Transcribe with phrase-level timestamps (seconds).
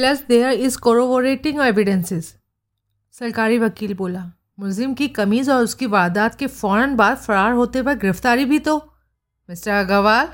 [0.00, 2.34] Plus there is corroborating evidences
[3.14, 4.22] सरकारी वकील बोला
[4.58, 8.76] मुलिम की कमीज़ और उसकी वारदात के फ़ौरन बाद फरार होते वक्त गिरफ्तारी भी तो।
[9.48, 10.28] मिस्टर अग्रवाल,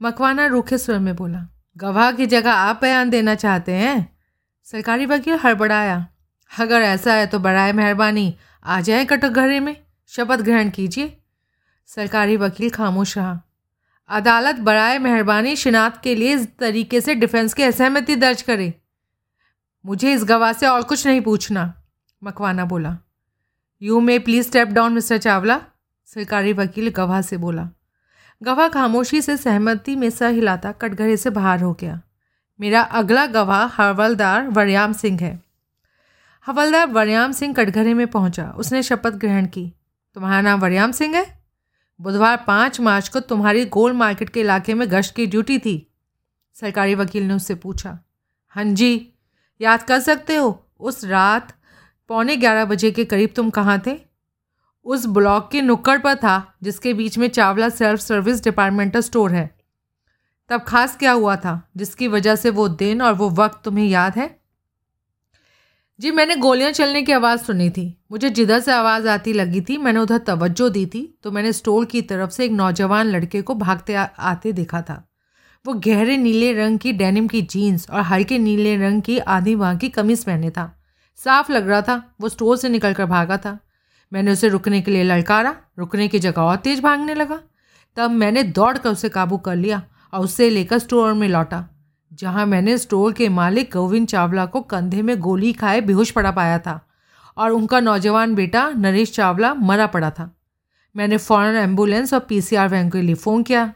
[0.00, 4.18] मकवाना रूखे स्वर में बोला, गवाह की जगह आप बयान देना चाहते हैं?
[4.66, 6.06] सरकारी वकील हड़बड़ाया,
[6.50, 8.34] अगर ऐसा है तो बरए मेहरबानी,
[8.64, 9.76] आ जाए कटघरे में,
[10.08, 11.16] शपथ ग्रहण कीजिए।
[11.86, 13.40] सरकारी वकील खामोश रहा,
[14.10, 18.72] अदालत बरए मेहरबानी शिनात के लिए इस तरीके से डिफेंस की असहमति दर्ज करे।
[19.84, 21.72] मुझे इस गवाह से और कुछ नहीं पूछना,
[22.22, 22.96] मकवाना बोला।
[23.82, 25.60] You may please step down mister Chawla
[26.08, 27.68] सरकारी वकील गवाह से बोला।
[28.42, 32.00] गवाह खामोशी से सहमति में सर हिलाता कटघरे से बाहर हो गया।
[32.60, 35.42] मेरा अगला गवाह हवलदार वरयाम सिंह है।
[36.46, 39.72] हवलदार वरयाम सिंह कटघरे में पहुँचा। उसने शपथ ग्रहण की।
[40.16, 41.26] तुम्हारा नाम वरयाम सिंह है?
[42.00, 45.92] बुधवार पाँच मार्च को तुम्हारी गोल मार्केट के इलाके में गश्त की ड्यूटी थी,
[46.56, 47.98] सरकारी वकील ने उससे पूछा।
[48.48, 49.12] हाँ जी
[49.60, 50.58] याद कर सकते हो?
[50.80, 51.52] उस रात
[52.10, 53.98] पौने ग्यारह बजे के करीब तुम कहाँ थे?
[54.86, 59.48] उस ब्लॉक के नुक्कड़ पर था जिसके बीच में Chawla self service departmental store है।
[60.50, 64.16] तब खास क्या हुआ था जिसकी वजह से वो दिन और वो वक्त तुम्हें याद
[64.16, 64.38] है?
[66.00, 69.76] जी मैंने गोलियाँ चलने की आवाज़ सुनी थी। मुझे जिधर से आवाज़ आती लगी थी
[69.76, 73.54] मैंने उधर तवज्जो दी थी तो मैंने स्टोर की तरफ़ से एक नौजवान लड़के को
[73.54, 75.02] भागते आ, आते देखा था।
[75.64, 79.76] वो गहरे नीले रंग की डेनिम की जीन्स और हल्के नीले रंग की आधी बाँ
[79.76, 80.64] की कमीज़ पहने था।
[81.18, 83.58] साफ़ लग रहा था, वो स्टोर से निकल कर भागा था।
[84.12, 87.38] मैंने उसे रुकने के लिए ललकारा, रुकने की जगह और तेज़ भागने लगा।
[87.96, 91.64] तब मैंने दौड़ कर उसे काबू कर लिया और उसे लेकर स्टोर में लौटा,
[92.12, 96.58] जहाँ मैंने स्टोर के मालिक गोविंद चावला को कंधे में गोली खाए बेहोश पड़ा पाया
[96.58, 96.80] था
[97.36, 100.30] और उनका नौजवान बेटा नरेश चावला मरा पड़ा था।
[100.94, 103.72] मैंने फ़ौरन एंबुलेंस और पीसीआर वैन के लिए फ़ोन किया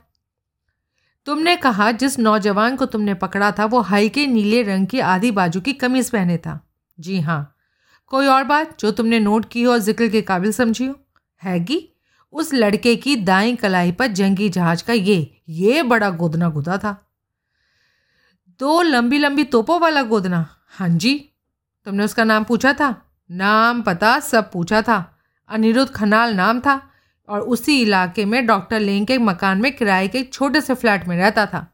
[1.27, 5.61] तुमने कहा जिस नौजवान को तुमने पकड़ा था, वो हल्के नीले रंग की आधी बाजू
[5.61, 6.61] की कमीज़ पहने था।
[7.00, 7.56] जी हाँ।
[8.06, 10.95] कोई और बात जो तुमने नोट की हो और ज़िक्र के काबिल समझी हो?
[11.42, 11.89] हैगी,
[12.33, 17.07] उस लड़के की दाई कलाई पर जंगी जहाज़ का ये ये बड़ा गोदना गुदा था।
[18.61, 21.30] दो लंबी लंबी तोपों वाला गोदना। हाँ जी।
[21.84, 23.02] तुमने उसका नाम पूछा था?
[23.30, 25.18] नाम पता, सब पूछा था।
[25.48, 26.90] अनिरुद्ध खनाल नाम था।
[27.29, 31.07] और उसी इलाके में डॉक्टर लेंग के मकान में किराए के एक छोटे से फ्लैट
[31.08, 31.67] में रहता था।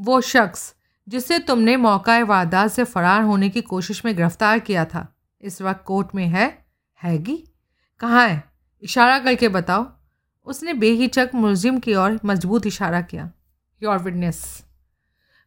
[0.00, 0.74] वो शख्स,
[1.08, 5.06] जिसे तुमने मौका वारदात से फरार होने की कोशिश में गिरफ़्तार किया था,
[5.40, 6.46] इस वक्त कोर्ट में है
[7.02, 7.36] हैगी
[8.00, 8.42] कहाँ है?
[8.82, 9.86] इशारा करके बताओ।
[10.46, 13.30] उसने बेहिचक मुलजिम की ओर मज़बूत इशारा किया।
[13.82, 14.64] योर विटनेस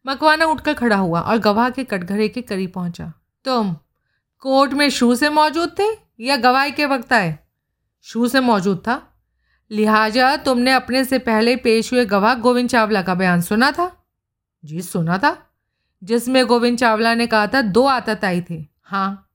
[0.06, 3.12] मकवाना उठकर खड़ा हुआ और गवाह के कटघरे के करीब पहुँचा।
[3.46, 3.74] तुम
[4.40, 5.88] कोर्ट में शू से मौजूद थे
[6.20, 7.38] या गवाही के वक्त आए
[8.06, 9.15] शू से मौजूद था?
[9.72, 14.06] लिहाजा तुमने अपने से पहले पेश हुए गवाह गोविंद चावला का बयान सुना था?
[14.66, 15.50] जी, सुना था।
[16.04, 19.30] जिसमें गोविंद चावला ने कहा था, दो आतत आई थे। हाँ।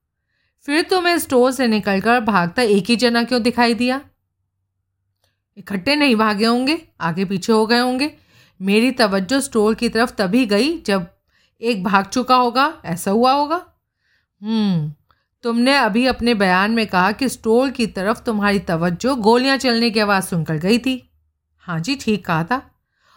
[0.67, 4.01] फिर तुम्हें स्टोर से निकलकर भागता एक ही जना क्यों दिखाई दिया?
[5.57, 8.17] इकट्ठे नहीं भागे होंगे, आगे पीछे हो गए होंगे।
[8.63, 11.07] मेरी तवज्जो स्टोर की तरफ़ तभी गई जब
[11.61, 13.67] एक भाग चुका होगा, ऐसा हुआ होगा।
[14.43, 14.95] हम्म।
[15.45, 20.01] तुमने अभी अपने बयान में कहा कि स्टोर की तरफ़ तुम्हारी तवज्जो गोलियाँ चलने की
[20.01, 21.03] आवाज़ सुनकर गई थी।
[21.67, 22.63] हाँ जी, ठीक कहा था।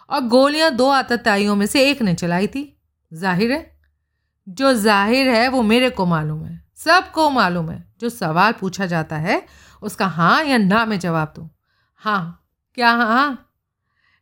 [0.09, 2.69] और गोलियाँ दो आतताइयों में से एक ने चलाई थी।
[3.12, 3.72] ज़ाहिर है,
[4.47, 9.17] जो ज़ाहिर है वो मेरे को मालूम है। सबको मालूम है, जो सवाल पूछा जाता
[9.17, 9.45] है,
[9.81, 11.50] उसका हाँ या ना मैं जवाब दूँ।
[12.01, 12.45] हाँ
[12.78, 13.50] क्या हाँ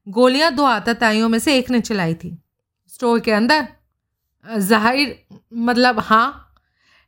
[0.07, 2.37] गोलियाँ दो आतताइयों में से एक ने चलाई थी।
[2.89, 3.67] स्टोर के अंदर?
[4.45, 5.17] ज़ाहिर
[5.53, 6.50] मतलब हाँ?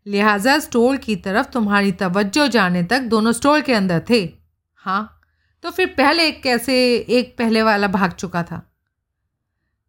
[0.05, 4.21] लिहाजा स्टोर की तरफ़ तुम्हारी तवज्जो जाने तक दोनों स्टोर के अंदर थे।
[4.79, 5.19] हाँ
[5.63, 6.75] तो फिर पहले कैसे
[7.09, 8.61] एक पहले वाला भाग चुका था?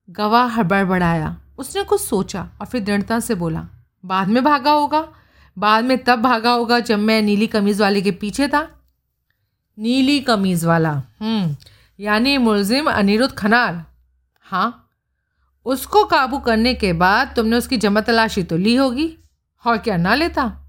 [0.08, 3.66] गवाह बढ़ाया उसने कुछ सोचा और फिर दृढ़ता से बोला,
[4.04, 5.06] बाद में भागा होगा।
[5.56, 8.62] बाद में तब भागा होगा जब मैं नीली कमीज़ वाले के पीछे था।
[9.78, 11.56] नीली कमीज़ वाला हम्म
[11.98, 13.82] यानी मुलजिम अनिरुद्ध खनाल।
[14.44, 14.90] हाँ
[15.66, 19.06] उसको काबू करने के बाद तुमने उसकी जमा तलाशी तो ली होगी।
[19.66, 20.60] और क्या ना लेता?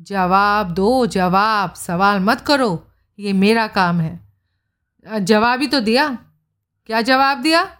[0.00, 2.86] जवाब दो जवाब। सवाल मत करो।
[3.18, 4.28] ये मेरा काम है।
[5.20, 6.18] जवाब ही तो दिया।
[6.86, 7.78] क्या जवाब दिया?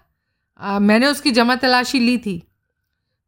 [0.61, 2.43] आ, मैंने उसकी जमा तलाशी ली थी।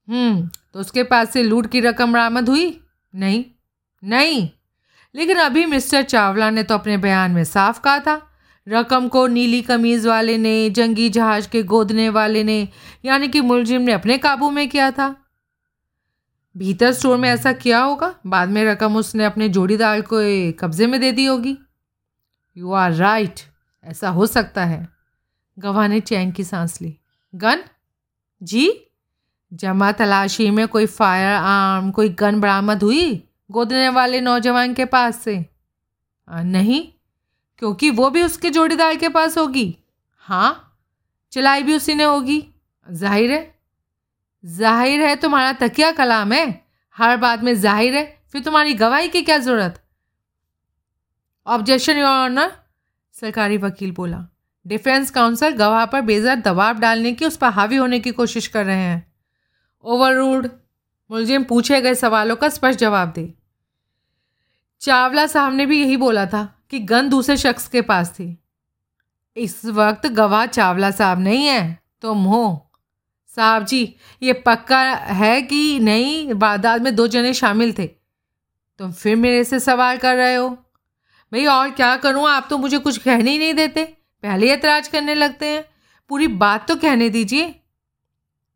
[0.09, 2.81] हम्म तो उसके पास से लूट की रकम बरामद हुई?
[3.15, 3.45] नहीं।
[4.05, 4.51] नहीं।
[5.15, 8.31] लेकिन अभी मिस्टर चावला ने तो अपने बयान में साफ़ कहा था।
[8.69, 12.69] रकम को नीली कमीज़ वाले ने जंगी जहाज़ के गोदने वाले ने
[13.05, 15.17] यानी कि मुलजिम ने अपने काबू में किया था।
[16.61, 18.15] भीतर स्टोर में ऐसा किया होगा?
[18.27, 20.17] बाद में रकम उसने अपने जोड़ीदार को
[20.53, 21.59] कब्जे में दे दी होगी।
[22.57, 23.41] यू आर राइट
[23.85, 24.89] ऐसा हो सकता है।
[25.59, 26.99] गवाह ने चैन की सांस ली।
[27.35, 27.63] गन?
[28.43, 28.87] जी?
[29.53, 35.19] जमा तलाशी में कोई फायर आर्म कोई गन बरामद हुई गोदने वाले नौजवान के पास
[35.19, 35.47] से?
[36.29, 36.89] आ, नहीं।
[37.59, 39.79] क्योंकि वो भी उसके जोड़ीदार के पास होगी।
[40.17, 40.79] हाँ
[41.33, 42.55] चलाई भी उसी ने होगी।
[42.91, 43.60] ज़ाहिर है
[44.45, 46.65] ज़ाहिर है तुम्हारा तकिया कलाम है।
[46.97, 49.83] हर बात में ज़ाहिर है, फिर तुम्हारी गवाही की क्या ज़रूरत?
[51.47, 52.53] ऑब्जेक्शन योर ऑनर
[53.15, 54.27] सरकारी वकील बोला।
[54.67, 58.65] डिफेंस काउंसिल गवाह पर बेजर दबाव डालने की, उस पर हावी होने की कोशिश कर
[58.65, 59.13] रहे हैं।
[59.85, 60.49] ओवर रूड
[61.11, 63.33] मुलजिम पूछे गए सवालों का स्पष्ट जवाब दे।
[64.83, 68.37] चावला साहब ने भी यही बोला था कि गन दूसरे शख्स के पास थी।
[69.37, 71.63] इस वक्त गवाह चावला साहब नहीं है
[72.03, 72.70] तुम तो हो
[73.41, 76.33] साहब, जी, ये पक्का है कि नहीं?
[76.33, 77.87] वारदात में दो जने शामिल थे।
[78.79, 80.49] तुम फिर मेरे से सवाल कर रहे हो?
[80.49, 82.29] भाई, और क्या करूँ?
[82.29, 83.85] आप तो मुझे कुछ कहने ही नहीं देते।
[84.23, 85.65] पहले एतराज़ करने लगते हैं।
[86.09, 87.49] पूरी बात तो कहने दीजिए।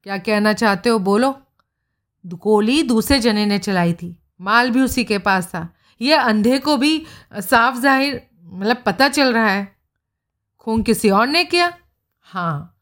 [0.04, 0.98] क्या कहना चाहते हो?
[0.98, 1.42] बोलो।
[2.26, 6.76] गोली दूसरे जने ने चलाई थी। माल भी उसी के पास था। यह अंधे को
[6.76, 9.76] भी साफ़ ज़ाहिर मतलब पता चल रहा है।
[10.58, 11.72] खून किसी और ने किया?
[12.20, 12.73] हाँ।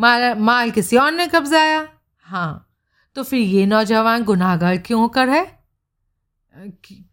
[0.00, 1.88] माल माल किसी और ने कब्जाया?
[2.20, 2.66] हाँ।
[3.16, 5.44] तो फिर ये नौजवान गुनाहगार क्यों कर है?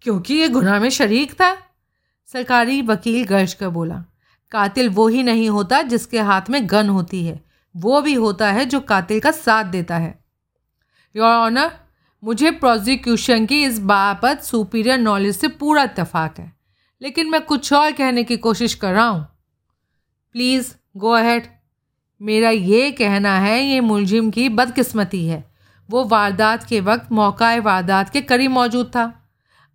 [0.02, 1.54] क्योंकि ये गुनाह में शरीक था।
[2.30, 4.04] सरकारी वकील गर्ज कर बोला,
[4.52, 7.44] कातिल वो ही नहीं होता जिसके हाथ में गन होती है।
[7.76, 10.26] वो भी होता है जो कातिल का साथ देता है।
[11.16, 11.72] योर ऑनर
[12.24, 16.52] मुझे प्रोजिक्यूशन की इस बाबत सुपीरियर नॉलेज से पूरा इतफाक़ है।
[17.02, 19.28] लेकिन मैं कुछ और कहने की कोशिश कर रहा हूँ।
[20.34, 21.57] प्लीज़ गो अहेड
[22.22, 25.44] मेरा ये कहना है, ये मुलजिम की बदकिस्मती है।
[25.90, 29.12] वो वारदात के वक्त मौका वारदात के करीब मौजूद था।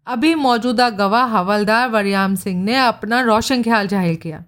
[0.06, 4.44] अभी मौजूदा गवाह हवलदार वरियाम सिंह ने अपना रोशन ख्याल ज़ाहिर किया।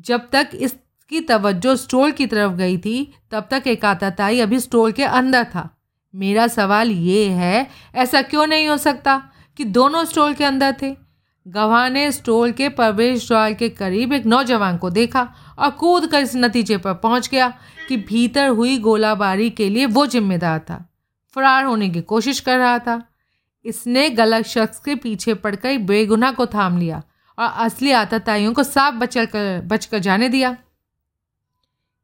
[0.00, 4.92] जब तक इसकी तवज्जो स्टोल की तरफ़ गई थी, तब तक एक आताताई अभी स्टोल
[4.92, 5.68] के अंदर था।
[6.14, 9.22] मेरा सवाल ये है, ऐसा क्यों नहीं हो सकता
[9.56, 10.96] कि दोनों स्टोर के अंदर थे?
[11.48, 16.20] गवाह ने स्टोर के प्रवेश द्वार के करीब एक नौजवान को देखा और कूद कर
[16.20, 17.48] इस नतीजे पर पहुँच गया
[17.88, 20.90] कि भीतर हुई गोलाबारी के लिए वो जिम्मेदार था।
[21.36, 23.02] फरार होने की कोशिश कर रहा था।
[23.64, 27.02] इसने गलत शख्स के पीछे पड़कर बेगुनाह को थाम लिया
[27.38, 30.56] और असली आतताइयों को साफ़ बचल कर बच कर जाने दिया।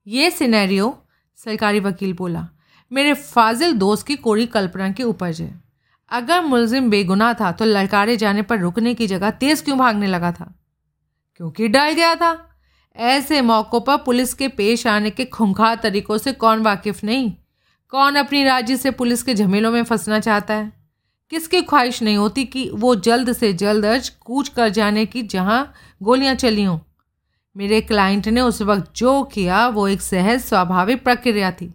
[0.06, 1.02] ये सिनेरियो,
[1.36, 2.48] सरकारी वकील बोला,
[2.92, 5.63] मेरे फाजिल दोस्त की कोरी कल्पना की उपज है।
[6.10, 10.32] अगर मुलजिम बेगुनाह था तो ललकारे जाने पर रुकने की जगह तेज क्यों भागने लगा
[10.32, 10.54] था?
[11.36, 12.50] क्योंकि डर गया था।
[12.96, 17.32] ऐसे मौक़ों पर पुलिस के पेश आने के खुंखार तरीकों से कौन वाकिफ नहीं?
[17.88, 20.72] कौन अपनी राज्य से पुलिस के झमेलों में फंसना चाहता है?
[21.30, 25.72] किसकी ख्वाहिश नहीं होती कि वो जल्द से जल्द अज कूच कर जाने की जहाँ
[26.02, 26.78] गोलियाँ चली हों?
[27.56, 31.74] मेरे क्लाइंट ने उस वक्त जो किया, वो एक सहज स्वाभाविक प्रक्रिया थी।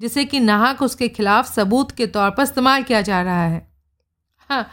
[0.00, 3.72] जिसे कि नाहक उसके खिलाफ सबूत के तौर पर इस्तेमाल किया जा रहा है।
[4.50, 4.68] हाँ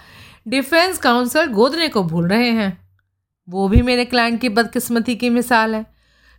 [0.48, 2.90] डिफेंस काउंसिल गोदने को भूल रहे हैं।
[3.50, 5.86] वो भी मेरे क्लाइंट की बदकिस्मती की मिसाल है।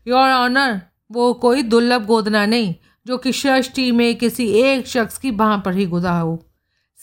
[0.06, 0.80] योर ऑनर,
[1.12, 2.74] वो कोई दुर्लभ गोदना नहीं,
[3.06, 6.46] जो कि सृष्टि में किसी एक शख्स की बाह पर ही गुदा हो।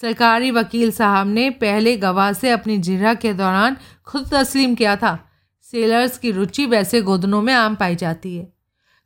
[0.01, 5.29] सरकारी वकील साहब ने पहले गवाह से अपनी जिरा के दौरान खुद तस्लीम किया था।
[5.61, 8.53] सेलर्स की रुचि वैसे गोदनों में आम पाई जाती है।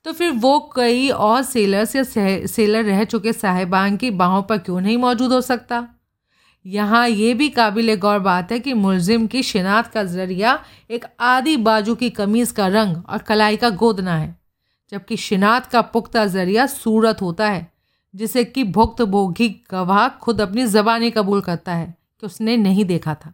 [0.05, 2.03] तो फिर वो कई और सेलर्स या
[2.47, 5.87] सेलर रह चुके साहिबान की बाहों पर क्यों नहीं मौजूद हो सकता?
[6.65, 10.57] यहाँ ये भी काबिल गौर बात है कि मुलजिम की शिनात का ज़रिया
[10.89, 14.35] एक आदि बाजू की कमीज़ का रंग और कलाई का गोदना है,
[14.91, 17.67] जबकि शिनात का पुख्ता ज़रिया सूरत होता है,
[18.13, 23.13] जिसे कि भुक्त भोगी गवाह खुद अपनी ज़बानी कबूल करता है, कि उसने नहीं देखा
[23.15, 23.33] था।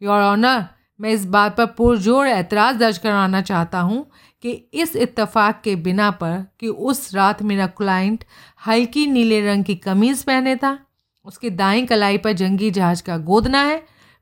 [0.00, 0.64] योर ऑनर
[1.00, 4.06] मैं इस बात पर पुरजोर एतराज़ दर्ज कराना चाहता हूँ
[4.42, 8.24] कि इस इत्तेफाक के बिना पर कि उस रात मेरा क्लाइंट
[8.66, 10.78] हल्की नीले रंग की कमीज़ पहने था,
[11.24, 13.76] उसके दाई कलाई पर जंगी जहाज़ का गोदना है,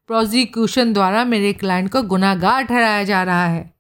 [0.06, 3.72] प्रोजिक्यूशन द्वारा मेरे क्लाइंट को गुनागार ठहराया जा रहा है।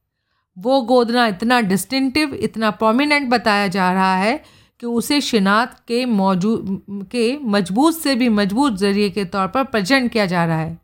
[0.56, 4.42] वो गोदना इतना डिस्टिंटिव इतना प्रोमिनेंट बताया जा रहा है
[4.80, 10.10] कि उसे शिनात के मौजूद के मज़बूत से भी मज़बूत ज़रिए के तौर पर प्रजेंट
[10.12, 10.78] किया जा रहा है।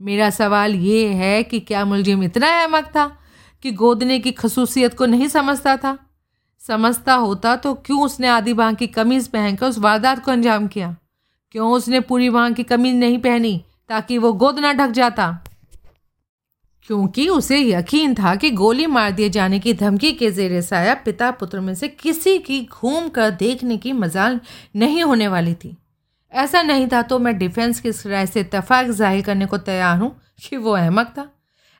[0.00, 3.06] मेरा सवाल ये है कि क्या मुलजिम इतना अहमक था
[3.62, 5.96] कि गोदने की खसूसियत को नहीं समझता था।
[6.62, 10.94] समझता होता तो क्यों उसने आधी बांह की कमीज़ पहनकर उस वारदात को अंजाम किया?
[11.54, 15.28] क्यों उसने पूरी बांह की कमीज़ नहीं पहनी ताकि वो गोद ना ढक जाता?
[16.86, 21.30] क्योंकि उसे यकीन था कि गोली मार दिए जाने की धमकी के जेर साया पिता
[21.30, 24.40] पुत्र में से किसी की घूम कर देखने की मजाल
[24.76, 25.76] नहीं होने वाली थी।
[26.32, 30.14] ऐसा नहीं था तो मैं डिफेंस की राय से इतफाक ज़ाहिर करने को तैयार हूँ
[30.42, 31.28] कि वो अहमक था।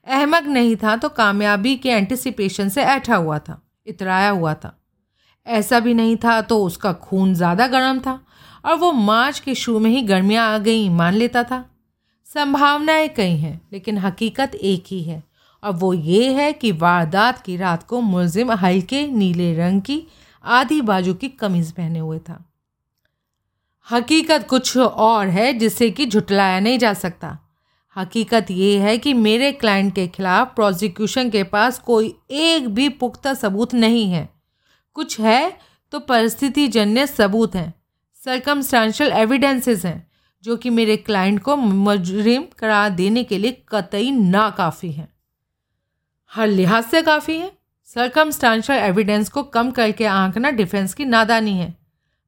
[0.06, 4.76] अहमक नहीं था तो कामयाबी के एंटिसिपेशन से ऐठा हुआ था, इतराया हुआ था।
[5.46, 8.20] ऐसा भी नहीं था तो उसका खून ज़्यादा गर्म था
[8.64, 11.64] और वो मार्च के शुरू में ही गर्मियाँ आ गई, मान लेता था।
[12.26, 15.22] संभावनाएँ कई हैं, लेकिन हकीकत एक ही है।
[15.62, 20.02] और वो ये है कि वारदात की रात को मुलजिम हल्के नीले रंग की
[20.44, 22.42] आधी बाजू की कमीज़ पहने हुए था।
[23.86, 27.38] हकीकत कुछ और है जिससे कि झुटलाया नहीं जा सकता।
[27.96, 33.34] हकीकत ये है कि मेरे क्लाइंट के खिलाफ प्रोसिक्यूशन के पास कोई एक भी पुख्ता
[33.34, 34.28] सबूत नहीं है।
[34.96, 35.58] कुछ है
[35.92, 37.72] तो परिस्थिति जन्य सबूत हैं
[38.20, 40.10] सरकमस्टांशल एविडेंसेस हैं,
[40.44, 45.08] जो कि मेरे क्लाइंट को मुजरिम करार देने के लिए कतई नाकाफ़ी हैं।
[46.32, 47.50] हर लिहाज से काफ़ी है।
[47.88, 51.74] सरकमस्टांशल एविडेंस को कम करके आंकना डिफेंस की नादानी है।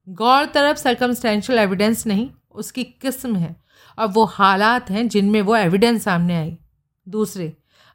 [0.07, 3.55] गौर तरफ़ सरकमस्टेंशियल एविडेंस नहीं, उसकी किस्म है।
[3.99, 6.57] और वो हालात हैं जिनमें वो एविडेंस सामने आई।
[7.09, 7.53] दूसरे,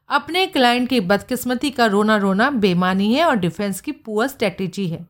[0.09, 5.07] अपने क्लाइंट की बदकिस्मती का रोना रोना बेमानी है और डिफेंस की पुअर स्ट्रेटेजी है।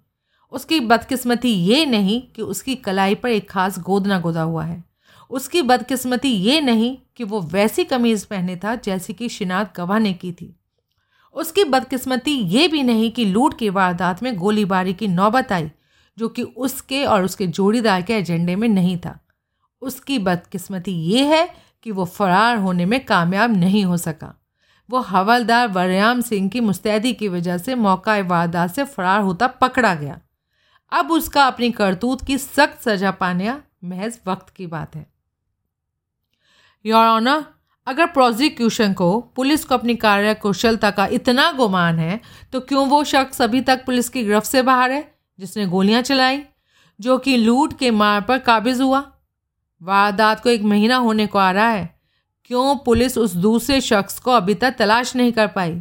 [0.52, 4.84] उसकी बदकिस्मती ये नहीं कि उसकी कलाई पर एक खास गोद ना गोदा हुआ है।
[5.30, 10.12] उसकी बदकिस्मती ये नहीं कि वो वैसी कमीज़ पहने था जैसी कि शिनात गवाह ने
[10.12, 10.56] की थी।
[11.34, 15.70] उसकी बदकिस्मती ये भी नहीं कि लूट की वारदात में गोलीबारी की नौबत आई,
[16.18, 19.23] जो कि उसके और उसके जोड़ीदार के एजेंडे में नहीं था।
[19.84, 21.48] उसकी बदकिस्मती ये है
[21.82, 24.34] कि वो फरार होने में कामयाब नहीं हो सका।
[24.88, 29.94] वो हवलदार वरयाम सिंह की मुस्तैदी की वजह से मौका वारदात से फरार होता पकड़ा
[29.94, 30.20] गया।
[30.92, 33.52] अब उसका अपनी करतूत की सख्त सजा पाने
[33.84, 35.06] महज वक्त की बात है।
[36.84, 37.44] योर ऑनर
[37.86, 42.20] अगर प्रोसिक्यूशन को, पुलिस को अपनी कार्य कुशलता का इतना गुमान है
[42.52, 46.42] तो क्यों वो शख्स अभी तक पुलिस की गिरफ्त से बाहर है, जिसने गोलियाँ चलाई,
[47.00, 49.04] जो कि लूट के मार पर काबिज हुआ?
[49.82, 52.00] वारदात को एक महीना होने को आ रहा है।
[52.44, 55.72] क्यों पुलिस उस दूसरे शख्स को अभी तक तलाश नहीं कर पाई?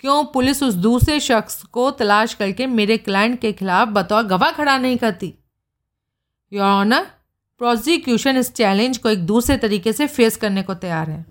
[0.00, 4.78] क्यों पुलिस उस दूसरे शख्स को तलाश करके मेरे क्लाइंट के खिलाफ बतौर गवाह खड़ा
[4.78, 5.34] नहीं करती?
[6.52, 7.06] योर ऑनर
[7.58, 11.26] प्रोसिक्यूशन इस चैलेंज को एक दूसरे तरीके से फेस करने को तैयार है।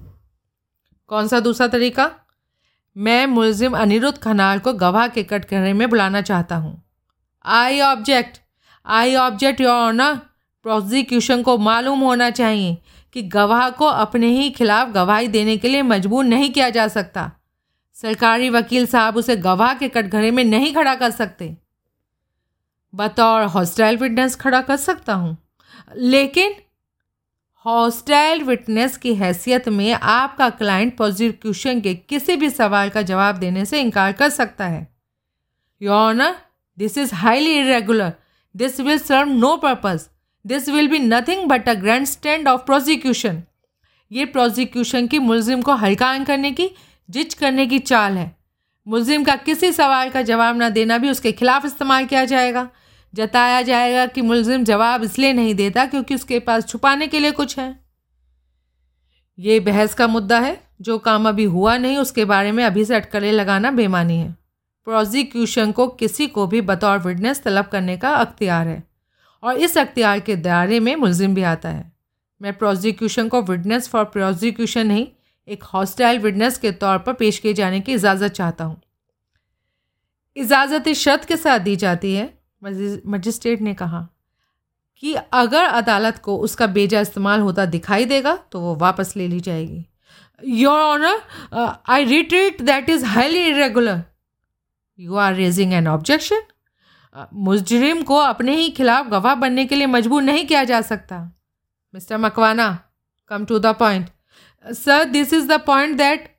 [1.08, 2.12] कौन सा दूसरा तरीका?
[2.98, 6.82] मैं मुलजिम अनिरुद्ध खनाल को गवाह के कटघरे में बुलाना चाहता हूँ।
[7.46, 8.40] I object
[8.86, 10.20] I object your honour
[10.64, 12.78] prosecution को मालूम होना चाहिए
[13.14, 17.32] कि गवाह को अपने ही खिलाफ गवाही देने के लिए मजबूर नहीं किया जा सकता।
[17.94, 21.58] सरकारी वकील साहब उसे गवाह के कटघरे में नहीं खड़ा कर सकते।
[22.96, 25.38] बतौर हॉस्टाइल विटनेस खड़ा कर सकता हूँ।
[25.96, 26.54] लेकिन
[27.66, 33.66] हॉस्टाइल विटनेस की हैसियत में आपका क्लाइंट प्रोसिक्यूशन के किसी भी सवाल का जवाब देने
[33.66, 34.96] से इनकार कर सकता है।
[35.82, 36.36] Your honour
[36.78, 38.14] this is highly irregular
[38.56, 40.08] this will serve no purpose
[40.46, 43.44] this will be nothing but a grand stand of prosecution
[44.12, 46.70] ये प्रोसिक्यूशन की मुलजिम को हल्कान करने की,
[47.10, 48.36] जिच करने की चाल है।
[48.88, 52.70] मुलजिम का किसी सवाल का जवाब ना देना भी उसके खिलाफ इस्तेमाल किया जाएगा।
[53.14, 57.60] जताया जाएगा कि मुलजिम जवाब इसलिए नहीं देता क्योंकि उसके पास छुपाने के लिए कुछ
[57.60, 57.80] है।
[59.40, 62.96] ये बहस का मुद्दा है। जो काम अभी हुआ नहीं, उसके बारे में अभी से
[62.96, 64.32] अटकलें लगाना बेमानी है।
[64.86, 68.91] प्रोसिक्यूशन को किसी को भी बतौर विटनेस तलब करने का अख्तियार है।
[69.44, 71.92] और इस अख्तियार के दायरे में मुलजिम भी आता है।
[72.42, 75.08] मैं प्रोसिक्यूशन को विटनेस फॉर प्रोसिक्यूशन नहीं,
[75.48, 78.82] एक हॉस्टाइल विटनेस के तौर पर पेश किए जाने की इजाज़त चाहता हूँ।
[80.36, 84.08] इजाज़त इस शर्त के साथ दी जाती है मजिस्ट्रेट ने कहा
[85.04, 89.40] कि अगर अदालत को उसका बेजा इस्तेमाल होता दिखाई देगा तो वो वापस ले ली
[89.40, 89.86] जाएगी।
[90.44, 91.22] Your honour
[91.90, 94.02] I retreat that is highly irregular
[95.00, 96.42] you are raising an objection
[97.16, 101.20] मुजरिम को अपने ही खिलाफ गवाह बनने के लिए मजबूर नहीं किया जा सकता।
[101.94, 102.68] Mister Makwana
[103.32, 104.10] come to the point
[104.66, 106.30] sir this is the point that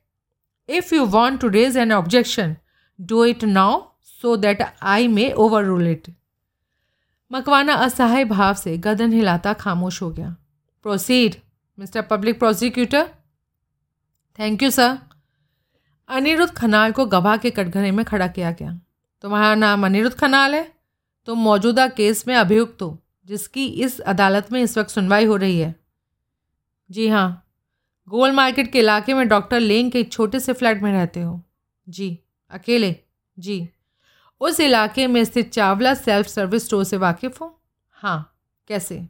[0.69, 2.55] if you want to raise an objection
[2.99, 3.81] do it now
[4.21, 5.31] so that I may
[5.63, 6.07] overrule it
[7.31, 10.35] Makwana असहाय भाव से गदन हिलाता खामोश हो गया।
[10.85, 11.35] Proceed
[11.77, 13.07] mister public prosecutor
[14.39, 14.97] thank you sir
[16.09, 18.79] Anirudh Khanal को गवाह के कटघरे में खड़ा किया गया।
[19.23, 20.73] तुम्हारा नाम अनिरुद्ध खनाल है?
[21.25, 25.59] तुम मौजूदा केस में अभियुक्त हो, जिसकी इस अदालत में इस वक्त सुनवाई हो रही
[25.59, 25.75] है।
[26.91, 27.47] जी हाँ
[28.09, 31.41] गोल मार्केट के इलाके में डॉक्टर लेंग के एक छोटे से फ्लैट में रहते हो।
[31.89, 32.19] जी,
[32.51, 32.95] अकेले?
[33.39, 33.69] जी।
[34.41, 37.61] उस इलाके में स्थित चावला सेल्फ सर्विस स्टोर से वाकिफ़ हो?
[37.91, 38.35] हाँ
[38.67, 39.07] कैसे?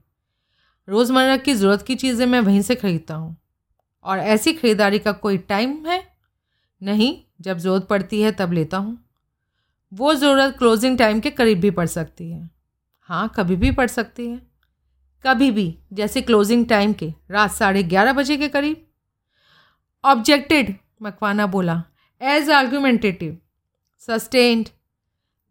[0.90, 3.38] रोज़मर्रा की ज़रूरत की चीज़ें मैं वहीं से ख़रीदता हूँ।
[4.04, 6.18] और ऐसी ख़रीदारी का कोई टाइम है?
[6.84, 9.03] नहीं, जब ज़रूरत पड़ती है तब लेता हूँ।
[9.94, 12.50] वो ज़रूरत क्लोजिंग टाइम के करीब भी पड़ सकती है।
[13.10, 14.42] हाँ कभी भी पड़ सकती है।
[15.26, 18.86] कभी भी, जैसे क्लोजिंग टाइम के रात साढ़े ग्यारह बजे के करीब।
[20.04, 21.84] ऑब्जेक्टेड मकवाना बोला।
[22.22, 23.38] एज आर्ग्यूमेंटेटिव
[24.00, 24.70] सस्टेंड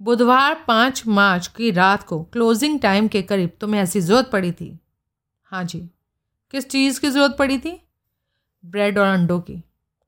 [0.01, 4.79] बुधवार पाँच मार्च की रात को क्लोजिंग टाइम के करीब तुम्हें ऐसी ज़रूरत पड़ी थी।
[5.45, 5.81] हाँ जी,
[6.51, 7.81] किस चीज़ की ज़रूरत पड़ी थी?
[8.65, 9.63] ब्रेड और अंडों की।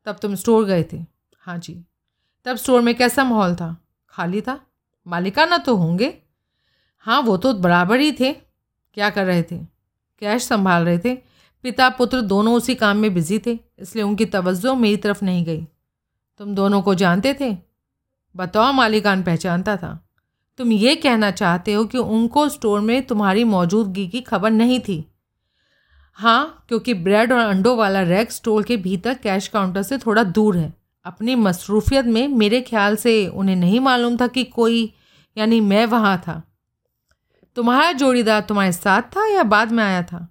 [0.07, 1.05] तब तुम स्टोर गए थे।
[1.39, 1.85] हाँ जी,
[2.47, 3.77] तब स्टोर में कैसा माहौल था?
[4.15, 4.61] खाली था?
[5.07, 6.15] मालिकाना तो होंगे।
[6.99, 8.33] हाँ वो तो बराबर ही थे।
[8.95, 9.59] क्या कर रहे थे?
[10.21, 11.15] कैश संभाल रहे थे।
[11.63, 15.67] पिता पुत्र दोनों उसी काम में बिज़ी थे, इसलिए उनकी तवज्जो मेरी तरफ़ नहीं गई।
[16.39, 17.57] तुम दोनों को जानते थे?
[18.37, 20.09] बताओ, मालिकान पहचानता था।
[20.59, 25.05] तुम ये कहना चाहते हो कि उनको स्टोर में तुम्हारी मौजूदगी की खबर नहीं थी?
[26.13, 30.57] हाँ क्योंकि ब्रेड और अंडों वाला रैक स्टोर के भीतर कैश काउंटर से थोड़ा दूर
[30.57, 34.95] है। अपनी मसरूफियत में मेरे ख्याल से उन्हें नहीं मालूम था कि कोई,
[35.37, 36.43] यानी मैं वहाँ था।
[37.57, 40.29] तुम्हारा जोड़ीदार तुम्हारे साथ था या बाद में आया था?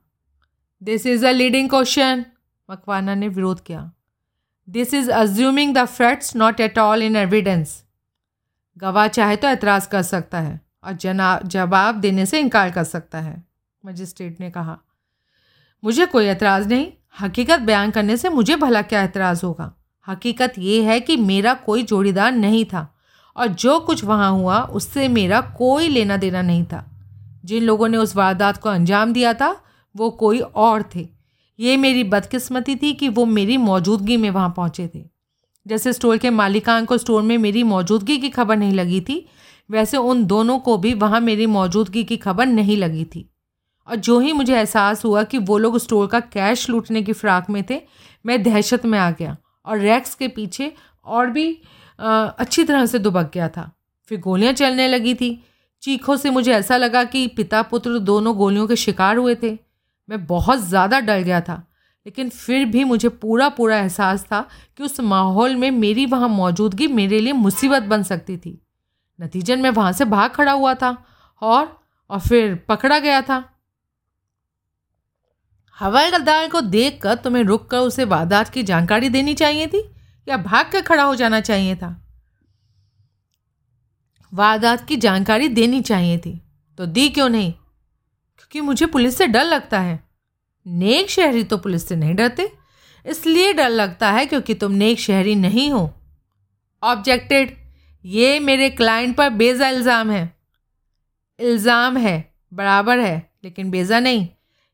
[0.82, 2.26] This is a leading question
[2.70, 3.92] Makwana ने विरोध किया।
[4.70, 7.84] This is assuming the facts not at all in evidence
[8.78, 13.20] गवाह चाहे तो एतराज़ कर सकता है और जना, जवाब देने से इनकार कर सकता
[13.20, 13.44] है,
[13.84, 14.78] मजिस्ट्रेट ने कहा।
[15.84, 19.74] मुझे कोई एतराज़ नहीं। हकीकत बयान करने से मुझे भला क्या एतराज़ होगा?
[20.08, 22.96] हकीकत ये है कि मेरा कोई जोड़ीदार नहीं था
[23.38, 26.90] और जो कुछ वहाँ हुआ, उससे मेरा कोई लेना देना नहीं था।
[27.46, 29.62] जिन लोगों ने उस वारदात को अंजाम दिया था,
[29.96, 31.10] वो कोई और थे।
[31.60, 35.04] ये मेरी बदकिस्मती थी कि वो मेरी मौजूदगी में वहाँ पहुँचे थे।
[35.68, 39.30] जैसे स्टोर के मालिकान को स्टोर में मेरी मौजूदगी की खबर नहीं लगी थी,
[39.72, 43.30] वैसे उन दोनों को भी वहाँ मेरी मौजूदगी की खबर नहीं लगी थी।
[43.88, 47.50] और जो ही मुझे एहसास हुआ कि वो लोग स्टोर का कैश लूटने की फ़्राक
[47.50, 47.82] में थे,
[48.26, 50.72] मैं दहशत में आ गया। और रैक्स के पीछे
[51.06, 51.48] और भी
[52.00, 53.72] आ, अच्छी तरह से दुबक गया था।
[54.12, 55.44] फिर गोलियाँ चलने लगी थी।
[55.84, 59.58] चीखों से मुझे ऐसा लगा कि पिता पुत्र दोनों गोलियों के शिकार हुए थे।
[60.10, 61.64] मैं बहुत ज़्यादा डर गया था
[62.06, 64.42] लेकिन फिर भी मुझे पूरा पूरा एहसास था
[64.78, 68.60] कि उस माहौल में मेरी वहाँ मौजूदगी मेरे लिए मुसीबत बन सकती थी।
[69.20, 70.98] नतीजन मैं वहाँ से भाग खड़ा हुआ था
[71.42, 71.78] और
[72.10, 73.44] और फिर पकड़ा गया था।
[75.80, 79.84] हवाई गद्दार को देखकर तुम्हें रुक कर उसे वारदात की जानकारी देनी चाहिए थी
[80.28, 81.90] या भाग कर खड़ा हो जाना चाहिए था?
[84.32, 86.40] वारदात की जानकारी देनी चाहिए थी।
[86.80, 87.52] तो दी क्यों नहीं?
[87.52, 90.00] क्योंकि मुझे पुलिस से डर लगता है।
[90.66, 92.52] नेक शहरी तो पुलिस से नहीं डरते,
[93.06, 95.90] इसलिए डर लगता है क्योंकि तुम नेक शहरी नहीं हो।
[96.84, 97.56] ऑब्जेक्टेड
[98.06, 100.24] ये मेरे क्लाइंट पर बेजा इल्ज़ाम है।
[101.40, 104.28] इल्ज़ाम है, बराबर है, लेकिन बेजा नहीं।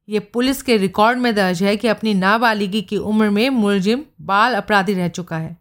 [0.09, 4.53] ये पुलिस के रिकॉर्ड में दर्ज है कि अपनी नाबालिगी की उम्र में मुलजिम बाल
[4.53, 5.57] अपराधी रह चुका है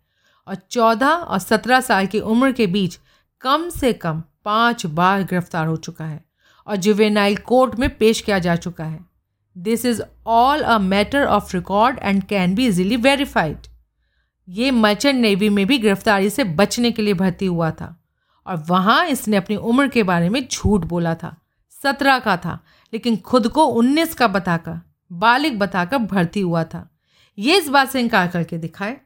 [0.46, 2.98] और चौदह और सत्रह साल की उम्र के बीच
[3.40, 6.24] कम से कम पाँच बार गिरफ़्तार हो चुका है
[6.66, 9.00] और जुवेनाइल कोर्ट में पेश किया जा चुका है।
[9.56, 13.66] This is all a matter of record and can be easily verified
[14.48, 17.94] ये मर्चेंट नेवी में भी गिरफ्तारी से बचने के लिए भर्ती हुआ था
[18.46, 21.36] और वहाँ इसने अपनी उम्र के बारे में झूठ बोला था,
[21.82, 22.58] सत्रह का था।
[22.92, 24.80] लेकिन खुद को उन्नीस का बताकर,
[25.12, 26.98] बालिग बताकर भर्ती हुआ था।
[27.38, 29.00] ये इस बात से इनकार करके दिखाए।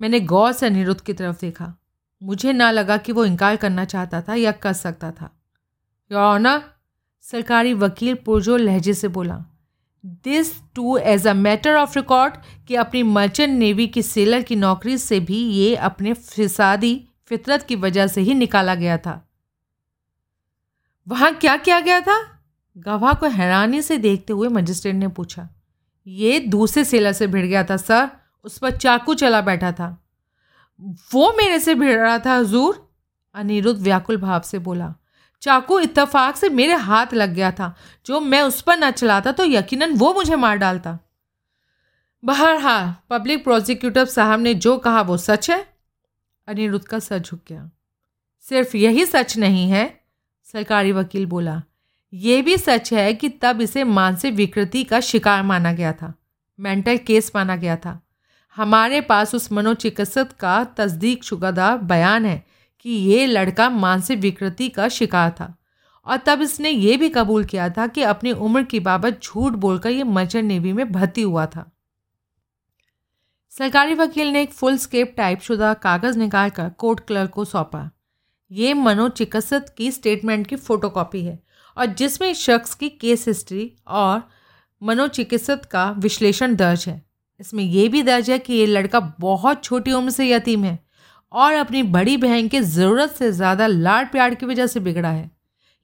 [0.00, 1.74] मैंने गौर से अनिरुद्ध की तरफ़ देखा।
[2.22, 5.30] मुझे ना लगा कि वो इनकार करना चाहता था या कर सकता था।
[6.12, 6.74] योर
[7.20, 9.44] सरकारी वकील पुरजोर लहजे से बोला
[10.06, 12.34] this too is a matter of record
[12.68, 17.76] कि अपनी मर्चेंट नेवी की सेलर की नौकरी से भी ये अपने फिसादी, फितरत की
[17.76, 19.23] वजह से ही निकाला गया था।
[21.06, 22.16] वहाँ क्या किया गया था?
[22.76, 25.48] गवाह को हैरानी से देखते हुए मजिस्ट्रेट ने पूछा,
[26.06, 28.08] ये दूसरे सेलर से भिड़ गया था, सर?
[28.44, 29.88] उस पर चाकू चला बैठा था।
[31.14, 32.92] वो मेरे से भिड़ रहा था, हजूर?
[33.34, 34.94] अनिरुद्ध व्याकुल भाव से बोला,
[35.42, 37.74] चाकू इत्तेफाक से मेरे हाथ लग गया था।
[38.06, 40.98] जो मैं उस पर न चलाता तो यकीनन वो मुझे मार डालता।
[42.22, 45.66] बहरहाल, पब्लिक प्रोसिक्यूटर साहब ने जो कहा वो सच है?
[46.48, 47.70] अनिरुद्ध का सर झुक गया,
[48.44, 50.03] सिर्फ़ यही सच नहीं है
[50.46, 51.62] सरकारी वकील बोला,
[52.12, 56.12] ये भी सच है कि तब इसे मानसिक विकृति का शिकार माना गया था,
[56.58, 58.00] मेंटल केस माना गया था।
[58.56, 62.42] हमारे पास उस मनोचिकित्सक का तस्दीक शुदा बयान है
[62.78, 65.54] कि ये लड़का मानसिक विकृति का शिकार था
[66.06, 69.90] और तब इसने ये भी कबूल किया था कि अपनी उम्र की बाबत झूठ बोलकर
[69.90, 71.70] ये मर्चेंट नेवी में भर्ती हुआ था।
[73.52, 77.90] सरकारी वकील ने एक फुल स्केप टाइप शुदा कागज़ निकाल कर कोर्ट क्लर्क को सौंपा।
[78.50, 81.38] ये मनोचिकित्सक की स्टेटमेंट की फ़ोटोकॉपी है
[81.76, 84.22] और जिसमें शख्स की केस हिस्ट्री और
[84.82, 87.02] मनोचिकित्सक का विश्लेषण दर्ज है।
[87.40, 90.78] इसमें यह भी दर्ज है कि ये लड़का बहुत छोटी उम्र से यतीम है
[91.32, 95.30] और अपनी बड़ी बहन के ज़रूरत से ज़्यादा लाड़ प्यार की वजह से बिगड़ा है।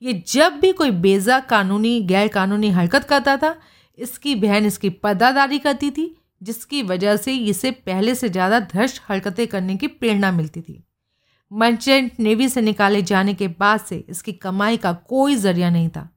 [0.02, 3.54] ये जब भी कोई बेजा कानूनी, गैर कानूनी हरकत करता था,
[3.98, 9.46] इसकी बहन इसकी पर्दादारी करती थी, जिसकी वजह से इसे पहले से ज़्यादा धर्ष हरकतें
[9.46, 10.82] करने की प्रेरणा मिलती थी।
[11.52, 16.08] मर्चेंट नेवी से निकाले जाने के बाद से इसकी कमाई का कोई ज़रिया नहीं था।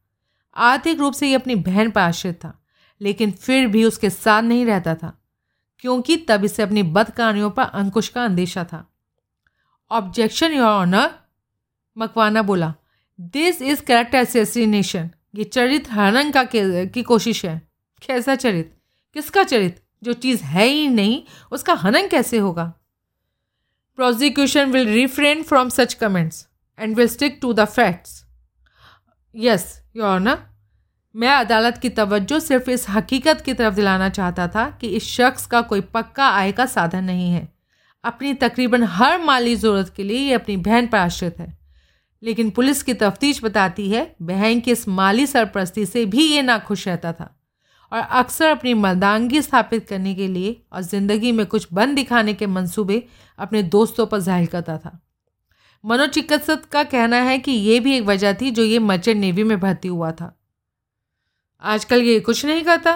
[0.56, 2.54] आर्थिक रूप से ये अपनी बहन पर आश्रित था,
[3.02, 5.17] लेकिन फिर भी उसके साथ नहीं रहता था,
[5.84, 8.88] क्योंकि तब इसे अपनी बदकारियों पर अंकुश का अंदेशा था।
[9.91, 11.10] ऑब्जेक्शन योर ऑनर
[11.98, 12.74] मकवाना बोला
[13.19, 17.62] दिस इज़ करेक्ट एसेसिनेशन ये चरित्र हनन का की कोशिश है।
[18.02, 18.72] कैसा चरित्र
[19.15, 22.74] किसका चरित्र जो चीज़ है ही नहीं, उसका हनन कैसे होगा?
[23.95, 26.47] Prosecution will refrain from such comments
[26.79, 28.25] and will stick to the facts
[29.36, 30.49] yes your ना
[31.15, 35.45] मैं अदालत की तवज्जो सिर्फ़ इस हकीकत की तरफ़ दिलाना चाहता था कि इस शख्स
[35.45, 37.53] का कोई पक्का आय का साधन नहीं है।
[38.03, 41.58] अपनी तकरीबन हर माली ज़रूरत के लिए ये अपनी बहन पर आश्रित है।
[42.23, 46.88] लेकिन पुलिस की तफ्तीश बताती है, बहन की इस माली सरपरस्ती से भी ये नाखुश
[46.88, 47.42] रहता था।
[47.93, 52.47] और अक्सर अपनी मर्दांगी स्थापित करने के लिए और ज़िंदगी में कुछ बन दिखाने के
[52.47, 53.03] मंसूबे
[53.39, 54.99] अपने दोस्तों पर ज़ाहिर करता था।
[55.84, 59.60] मनोचिकित्सक का कहना है कि ये भी एक वजह थी जो ये मर्चेंट नेवी में
[59.60, 60.34] भर्ती हुआ था।
[61.62, 62.95] आजकल ये कुछ नहीं करता।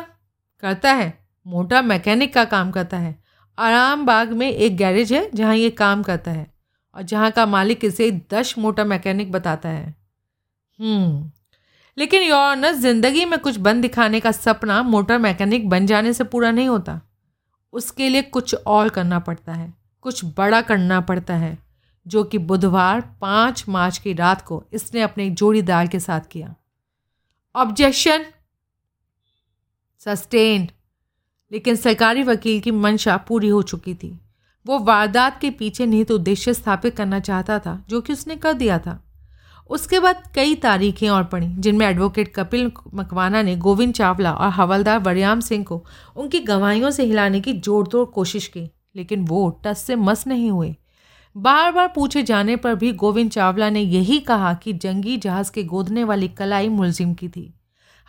[0.63, 1.13] करता है।
[1.45, 3.15] मोटा मैकेनिक का काम करता है।
[3.57, 6.47] आराम बाग में एक गैरेज है जहाँ ये काम करता है
[6.95, 9.95] और जहाँ का मालिक इसे दस मोटा मैकेनिक बताता है।
[10.79, 11.31] हम्म।
[11.97, 16.51] लेकिन योर ज़िंदगी में कुछ बन दिखाने का सपना मोटर मैकेनिक बन जाने से पूरा
[16.51, 17.01] नहीं होता।
[17.73, 21.57] उसके लिए कुछ और करना पड़ता है। कुछ बड़ा करना पड़ता है,
[22.05, 26.55] जो कि बुधवार पाँच मार्च की रात को इसने अपने जोड़ीदार के साथ किया।
[27.55, 28.25] ऑब्जेक्शन
[30.05, 30.71] सस्टेन्ड
[31.51, 34.19] लेकिन सरकारी वकील की मंशा पूरी हो चुकी थी।
[34.65, 38.79] वो वारदात के पीछे निहित उद्देश्य स्थापित करना चाहता था, जो कि उसने कर दिया
[38.79, 39.06] था।
[39.69, 44.99] उसके बाद कई तारीखें और पढ़ी जिनमें एडवोकेट कपिल मकवाना ने गोविंद चावला और हवलदार
[44.99, 45.83] वरियाम सिंह को
[46.15, 50.51] उनकी गवाहियों से हिलाने की जोड़ तोड़ कोशिश की, लेकिन वो टस से मस नहीं
[50.51, 50.75] हुए।
[51.35, 55.63] बार बार पूछे जाने पर भी गोविंद चावला ने यही कहा कि जंगी जहाज़ के
[55.63, 57.53] गोदने वाली कलाई मुलजिम की थी।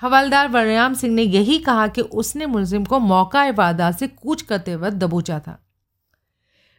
[0.02, 4.76] हवलदार वरयाम सिंह ने यही कहा कि उसने मुलजिम को मौका वारदात से कूच करते
[4.76, 5.67] वक्त दबोचा था।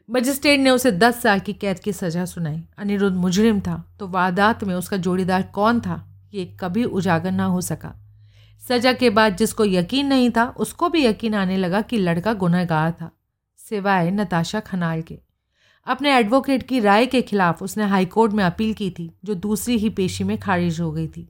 [0.09, 4.63] मजिस्ट्रेट ने उसे दस साल की कैद की सज़ा सुनाई। अनिरुद्ध मुजरिम था तो वारदात
[4.63, 7.93] में उसका जोड़ीदार कौन था, ये कभी उजागर ना हो सका।
[8.63, 12.91] सज़ा के बाद जिसको यकीन नहीं था, उसको भी यकीन आने लगा कि लड़का गुनहगार
[12.91, 13.11] था,
[13.59, 15.17] सिवाय नताशा खनाल के।
[15.87, 19.89] अपने एडवोकेट की राय के खिलाफ उसने हाईकोर्ट में अपील की थी, जो दूसरी ही
[19.91, 21.27] पेशी में खारिज हो गई थी।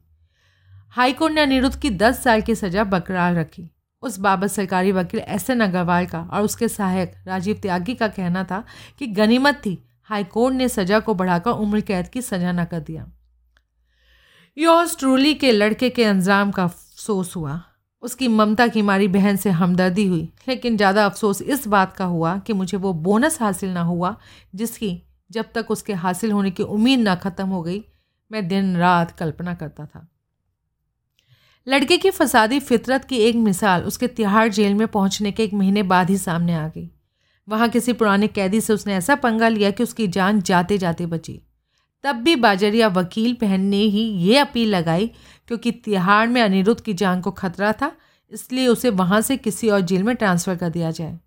[0.89, 3.69] हाईकोर्ट ने अनिरुद्ध की दस साल की सज़ा बरकरार रखी।
[4.03, 8.43] उस बाबत सरकारी वकील एस एन अग्रवाल का और उसके सहायक राजीव त्यागी का कहना
[8.43, 8.63] था
[8.99, 13.05] कि गनीमत थी, हाईकोर्ट ने सजा को बढ़ाकर उम्र कैद की सजा न कर दिया।
[14.57, 17.61] योर्स ट्रूली के लड़के के अंजाम का अफसोस हुआ।
[18.03, 22.37] उसकी ममता की मारी बहन से हमदर्दी हुई, लेकिन ज़्यादा अफसोस इस बात का हुआ
[22.37, 24.15] कि मुझे वो बोनस हासिल ना हुआ,
[24.55, 27.83] जिसकी जब तक उसके हासिल होने की उम्मीद ना ख़त्म हो गई,
[28.31, 30.07] मैं दिन रात कल्पना करता था।
[31.67, 35.83] लड़के की फसादी फितरत की एक मिसाल उसके तिहाड़ जेल में पहुँचने के एक महीने
[35.83, 36.89] बाद ही सामने आ गई।
[37.47, 41.39] वहाँ किसी पुराने कैदी से उसने ऐसा पंगा लिया कि उसकी जान जाते जाते बची।
[42.03, 45.07] तब भी बाजरिया वकील बहन ने ही ये अपील लगाई
[45.47, 47.91] क्योंकि तिहाड़ में अनिरुद्ध की जान को खतरा था,
[48.31, 51.17] इसलिए उसे वहाँ से किसी और जेल में ट्रांसफ़र कर दिया जाए।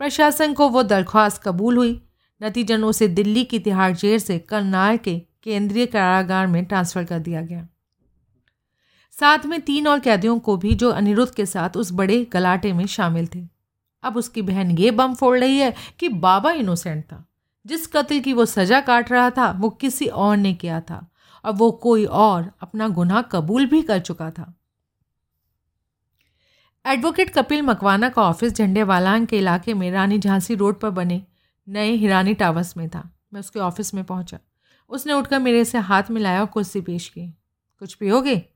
[0.00, 2.00] प्रशासन को वो दरख्वास्त कबूल हुई।
[2.40, 7.42] नतीजन उसे दिल्ली की तिहाड़ जेल से करनाल के केंद्रीय कारागार में ट्रांसफ़र कर दिया
[7.42, 7.66] गया।
[9.20, 12.86] साथ में तीन और कैदियों को भी जो अनिरुद्ध के साथ उस बड़े गलाटे में
[12.86, 13.48] शामिल थे।
[14.02, 17.26] अब उसकी बहन ये बम फोड़ रही है कि बाबा इनोसेंट था।
[17.66, 21.10] जिस कत्ल की वो सजा काट रहा था, वो किसी और ने किया था।
[21.44, 24.58] और वो कोई और अपना गुनाह कबूल भी कर चुका था।
[26.86, 31.22] एडवोकेट कपिल मकवाना का ऑफ़िस झंडे वालांग के इलाके में रानी झांसी रोड पर बने
[31.68, 34.38] नए हिरानी टावर्स में था। मैं उसके ऑफ़िस में पहुँचा।
[34.88, 37.26] उसने उठकर मेरे से हाथ मिलाया और कुर्सी पेश की।
[37.78, 38.51] कुछ पियोगे?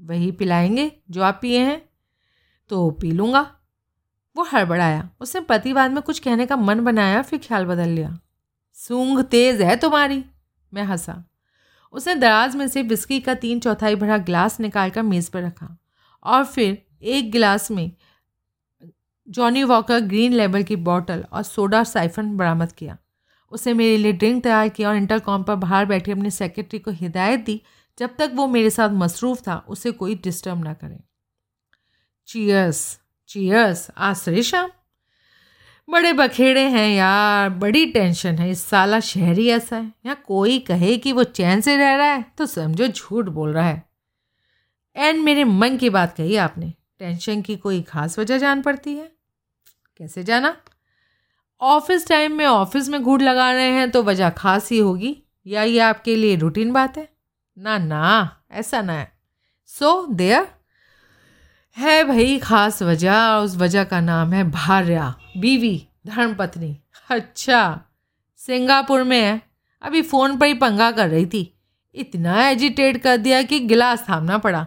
[0.00, 1.88] वही पिलाएँगे जो आप पिए हैं।
[2.68, 3.56] तो पी लूँगा।
[4.36, 8.18] वो हड़बड़ाया। उसने प्रतिवाद में कुछ कहने का मन बनाया, फिर ख्याल बदल लिया।
[8.72, 10.24] सूंघ तेज़ है तुम्हारी।
[10.74, 11.24] मैं हंसा।
[11.92, 15.78] उसने दराज में से बिस्की का तीन चौथाई भरा गिलास निकाल कर मेज़ पर रखा।
[16.24, 17.92] और फिर एक गिलास में
[19.28, 22.98] जॉनी वॉकर ग्रीन लेबल की बॉटल और सोडा साइफन बरामद किया।
[23.50, 27.40] उसने मेरे लिए ड्रिंक तैयार किया और इंटरकॉम पर बाहर बैठे अपने सेक्रेटरी को हिदायत
[27.40, 27.62] दी
[27.98, 30.98] जब तक वो मेरे साथ मसरूफ़ था, उसे कोई डिस्टर्ब ना करे।
[32.26, 34.70] चीयर्स चीयर्स आसरे शाम।
[35.90, 40.96] बड़े बखेड़े हैं यार, बड़ी टेंशन है, इस साला शहरी ऐसा है। या कोई कहे
[40.96, 43.90] कि वो चैन से रह रहा है तो समझो झूठ बोल रहा है।
[44.96, 49.12] एंड मेरे मन की बात कही आपने टेंशन की कोई खास वजह जान पड़ती है?
[49.98, 50.56] कैसे जाना?
[51.60, 55.62] ऑफ़िस टाइम में ऑफ़िस में घूट लगा रहे हैं तो वजह खास ही होगी। या
[55.62, 57.17] ये आपके लिए रूटीन बात है?
[57.58, 59.12] ना ना ऐसा ना है।
[59.66, 60.48] सो so, देयर
[61.78, 67.80] है भाई खास वजह उस वजह का नाम है भार्या बीवी धर्मपत्नी। अच्छा
[68.36, 69.42] सिंगापुर में है।
[69.82, 71.58] अभी फ़ोन पर ही पंगा कर रही थी।
[71.94, 74.66] इतना एजिटेट कर दिया कि गिलास थामना पड़ा।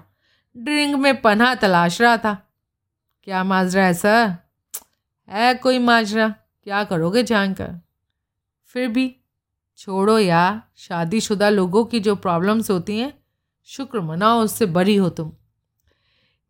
[0.57, 2.53] ड्रिंक में पन्हा तलाश रहा था।
[3.23, 4.35] क्या माजरा है सर
[5.29, 6.29] है कोई माजरा?
[6.63, 7.81] क्या करोगे जानकर?
[8.65, 9.15] फिर भी
[9.81, 13.23] छोड़ो यार शादीशुदा लोगों की जो प्रॉब्लम्स होती हैं
[13.63, 15.31] शुक्र मनाओ उससे बरी हो तुम।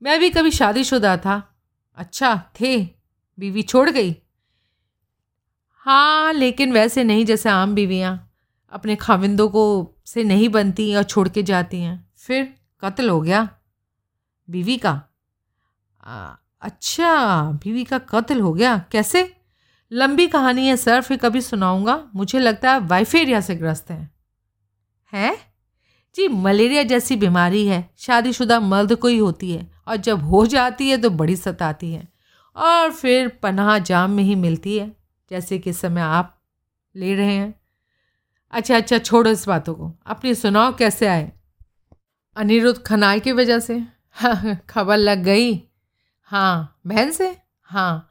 [0.04, 1.56] मैं भी कभी शादीशुदा था।
[1.96, 2.86] अच्छा थे।
[3.40, 4.16] बीवी छोड़ गई।
[5.76, 8.34] हाँ लेकिन वैसे नहीं जैसे आम बीवियाँ।
[8.72, 13.50] अपने खाविंदों को से नहीं बनती और छोड़ के जाती हैं। फिर कत्ल हो गया।
[14.50, 15.04] बीवी का?
[16.04, 19.41] आ, अच्छा बीवी का कत्ल हो गया। कैसे?
[19.94, 24.12] लंबी कहानी है सर, फिर कभी सुनाऊँगा। मुझे लगता है वाइफेरिया से ग्रस्त हैं।
[25.14, 25.38] हैं?
[26.16, 30.90] जी, मलेरिया जैसी बीमारी है। शादीशुदा मर्द को ही होती है। और जब हो जाती
[30.90, 32.08] है तो बड़ी सताती है।
[32.56, 34.96] और फिर पनाह जाम में ही मिलती है,
[35.30, 36.42] जैसे कि समय आप
[36.96, 37.62] ले रहे हैं।
[38.52, 41.32] अच्छा अच्छा छोड़ो इस बातों को। अपनी सुनाओ, कैसे आए?
[42.36, 43.84] अनिरुद्ध खनाल की वजह से?
[44.70, 45.64] खबर लग गई।
[46.24, 47.38] हाँ बहन से?
[47.64, 48.08] हाँ।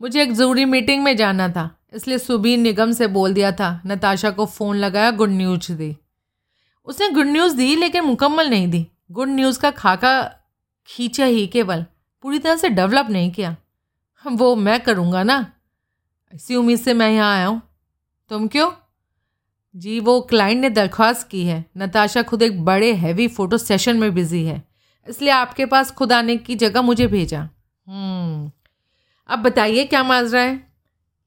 [0.00, 4.30] मुझे एक ज़रूरी मीटिंग में जाना था इसलिए सुबीन निगम से बोल दिया था नताशा
[4.30, 5.96] को फ़ोन लगाया गुड न्यूज़ दी।
[6.86, 10.22] उसने गुड न्यूज़ दी लेकिन मुकम्मल नहीं दी। गुड न्यूज़ का खाका
[10.86, 11.84] खींचा ही केवल
[12.22, 13.56] पूरी तरह से डेवलप नहीं किया।
[14.24, 15.52] वो मैं करूँगा ना?
[16.34, 17.62] इसी उम्मीद से मैं यहाँ आया हूँ।
[18.30, 18.70] तुम क्यों?
[19.76, 24.14] जी वो क्लाइंट ने दरख्वास्त की है। नताशा खुद एक बड़े हैवी फ़ोटो सेशन में
[24.14, 24.62] बिज़ी है।
[25.08, 27.48] इसलिए आपके पास खुद आने की जगह मुझे भेजा।
[27.86, 28.50] हम्म,
[29.28, 30.60] अब बताइए क्या माजरा है?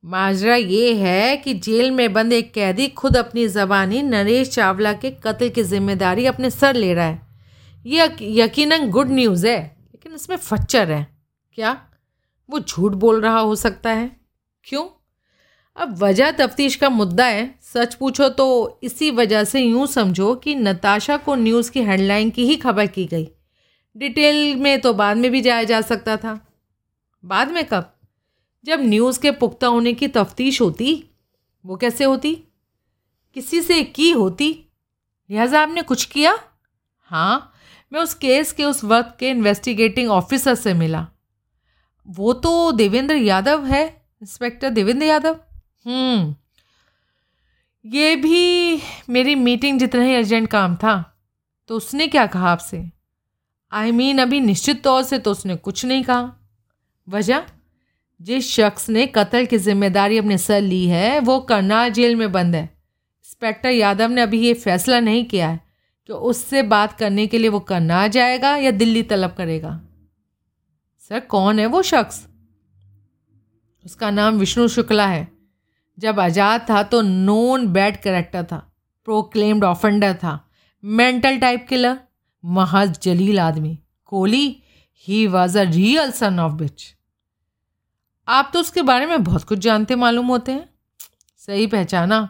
[0.04, 5.12] माजरा ये है कि जेल में बंद एक कैदी खुद अपनी ज़बानी नरेश चावला के
[5.24, 7.22] कत्ल की ज़िम्मेदारी अपने सर ले रहा है।
[7.86, 8.10] ये
[8.42, 11.06] यकीनन गुड न्यूज़ है, लेकिन इसमें फच्चर है।
[11.58, 11.78] क्या?
[12.50, 14.12] वो झूठ बोल रहा हो सकता है?
[14.66, 14.86] क्यों?
[15.78, 20.56] अब वजह तफ्तीश का मुद्दा है। सच पूछो तो इसी वजह से यूँ समझो कि
[20.56, 23.28] नताशा को न्यूज़ की हेडलाइन की ही खबर की गई।
[23.96, 26.40] डिटेल में तो बाद में भी जाया जा सकता था।
[27.24, 27.94] बाद में कब?
[28.66, 31.04] जब न्यूज़ के पुख्ता होने की तफ्तीश होती
[31.66, 32.34] वो कैसे होती?
[33.36, 34.48] किसी से की होती?
[35.30, 36.38] लिहाजा आपने कुछ किया?
[37.12, 37.54] हाँ
[37.94, 41.08] मैं उस केस के उस वक्त के इन्वेस्टिगेटिंग ऑफिसर से मिला।
[42.08, 43.86] वो तो देवेंद्र यादव है
[44.22, 45.40] इंस्पेक्टर देवेंद्र यादव।
[45.86, 46.36] हम्म
[47.86, 50.96] ये भी मेरी मीटिंग जितना ही अर्जेंट काम था
[51.68, 52.92] तो उसने क्या कहा आपसे?
[53.72, 56.34] आई I मीन mean, अभी निश्चित तौर से तो उसने कुछ नहीं कहा।
[57.08, 57.44] वजह?
[58.20, 62.56] जिस शख्स ने कत्ल की ज़िम्मेदारी अपने सर ली है, वो करनाल जेल में बंद
[62.56, 65.60] है। इंस्पेक्टर यादव ने अभी ये फैसला नहीं किया है
[66.10, 69.80] कि उससे बात करने के लिए वो करनाल जाएगा या दिल्ली तलब करेगा।
[71.02, 72.26] सर, कौन है वो शख्स?
[73.86, 75.28] उसका नाम विष्णु शुक्ला है।
[75.98, 78.58] जब आज़ाद था तो नोन बैड करेक्टर था,
[79.08, 80.40] प्रोक्लेम्ड ऑफेंडर था,
[80.84, 81.98] मेंटल टाइप किलर
[82.44, 84.62] महज जलील आदमी, कोहली
[85.08, 86.94] ही was a real son of bitch
[88.28, 90.70] आप तो उसके बारे में बहुत कुछ जानते मालूम होते हैं।
[91.38, 92.30] सही पहचाना।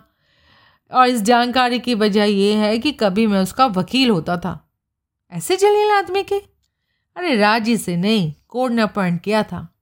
[0.91, 4.69] और इस जानकारी की वजह यह है कि कभी मैं उसका वकील होता था।
[5.31, 6.35] ऐसे जलील आदमी के?
[7.15, 9.75] अरे राज़ी से नहीं, कोर्ट ने अपॉइंट किया था।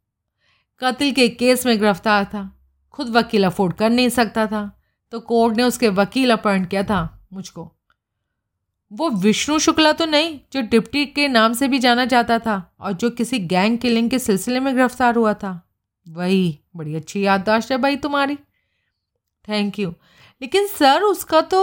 [0.79, 2.59] कत्ल के केस में गिरफ़्तार था।
[2.91, 7.27] खुद वकील अफोर्ड कर नहीं सकता था। तो कोर्ट ने उसके वकील अपॉइंट किया था
[7.33, 7.75] मुझको।
[8.93, 12.91] वो विष्णु शुक्ला तो नहीं, जो डिप्टी के नाम से भी जाना जाता था और
[12.93, 15.64] जो किसी गैंग किलिंग के सिलसिले में गिरफ़्तार हुआ था।
[16.07, 18.35] वही, बड़ी अच्छी याददाश्त है भाई तुम्हारी।
[19.45, 19.93] थैंक यू
[20.41, 21.61] लेकिन सर, उसका तो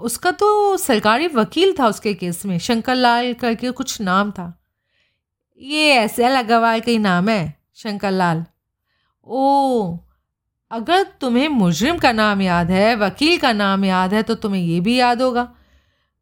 [0.00, 4.46] उसका तो सरकारी वकील था उसके केस में शंकर लाल करके कुछ नाम था।
[5.60, 8.44] ये एस एल अग्रवाल का ही नाम है शंकर लाल
[9.26, 9.96] ओ,
[10.70, 14.80] अगर तुम्हें मुजरिम का नाम याद है, वकील का नाम याद है तो तुम्हें ये
[14.80, 15.48] भी याद होगा।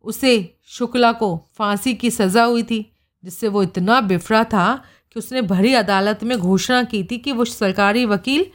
[0.05, 2.81] उसे शुक्ला को फांसी की सज़ा हुई थी,
[3.25, 7.45] जिससे वो इतना बिफरा था कि उसने भरी अदालत में घोषणा की थी कि वो
[7.45, 8.47] सरकारी वकील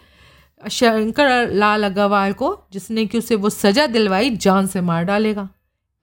[0.70, 5.50] शंकर लाल अग्रवाल को, जिसने कि उसे वो सज़ा दिलवाई, जान से मार डालेगा।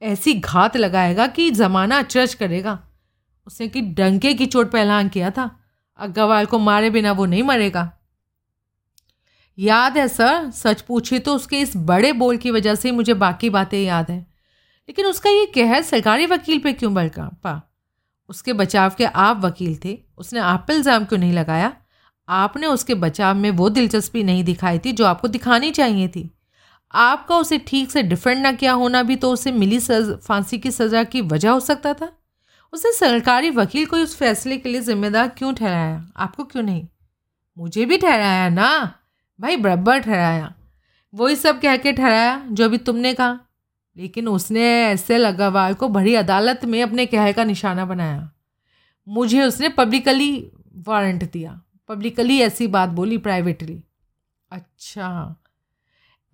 [0.03, 2.79] ऐसी घात लगाएगा कि ज़माना अचरज करेगा।
[3.47, 5.61] उसने कि डंके की चोट पर ऐलान किया था।
[5.99, 7.99] अग्रवाल को मारे बिना वो नहीं मरेगा।
[9.59, 13.15] याद है सर, सच पूछे तो उसके इस बड़े बोल की वजह से ही मुझे
[13.15, 14.27] बाकी बातें याद हैं।
[14.89, 17.71] लेकिन उसका ये कहर सरकारी वकील पे क्यों बल पा
[18.31, 21.73] उसके बचाव के आप वकील थे। उसने आप पर इल्ज़ाम क्यों नहीं लगाया?
[22.29, 26.31] आपने उसके बचाव में वो दिलचस्पी नहीं दिखाई थी जो आपको दिखानी चाहिए थी।
[26.95, 30.71] आपका उसे ठीक से डिफेंड ना किया होना भी तो उसे मिली सज, फांसी की
[30.71, 32.13] सज़ा की वजह हो सकता था।
[32.73, 36.05] उसने सरकारी वकील को उस फैसले के लिए जिम्मेदार क्यों ठहराया?
[36.17, 36.87] आपको क्यों नहीं?
[37.57, 38.95] मुझे भी ठहराया ना।
[39.41, 40.53] भाई, बराबर ठहराया।
[41.15, 43.39] वही सब कह के ठहराया जो अभी तुमने कहा।
[43.97, 48.31] लेकिन उसने ऐसे लगावाल को बड़ी अदालत में अपने कहे का निशाना बनाया।
[49.09, 53.83] मुझे उसने पब्लिकली वारंट दिया। पब्लिकली ऐसी बात बोली प्राइवेटली
[54.51, 55.37] अच्छा।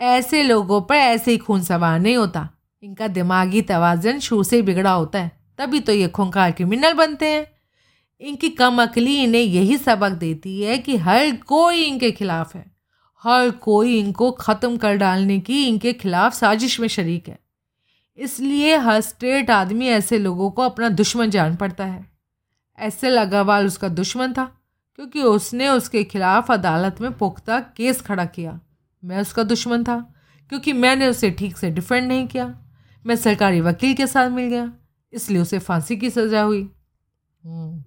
[0.01, 2.49] ऐसे लोगों पर ऐसे ही खून सवार नहीं होता।
[2.83, 7.47] इनका दिमागी तवाजन शुरू से बिगड़ा होता है। तभी तो ये खूंखार क्रिमिनल बनते हैं।
[8.21, 12.73] इनकी कम अकली इन्हें यही सबक देती है कि हर कोई इनके खिलाफ है।
[13.23, 17.39] हर कोई इनको ख़त्म कर डालने की इनके खिलाफ साजिश में शरीक है।
[18.21, 22.05] इसलिए हर स्टेट आदमी ऐसे लोगों को अपना दुश्मन जान पड़ता है।
[22.79, 24.45] ऐसे लगावाल उसका दुश्मन था,
[24.95, 28.59] क्योंकि उसने उसके खिलाफ अदालत में पुख्ता केस खड़ा किया।
[29.03, 29.99] मैं उसका दुश्मन था,
[30.53, 32.55] क्योंकि मैंने उसे ठीक से डिफेंड नहीं किया।
[33.05, 34.73] मैं सरकारी वकील के साथ मिल गया,
[35.13, 36.63] इसलिए उसे फांसी की सज़ा हुई।
[37.43, 37.83] हम्म।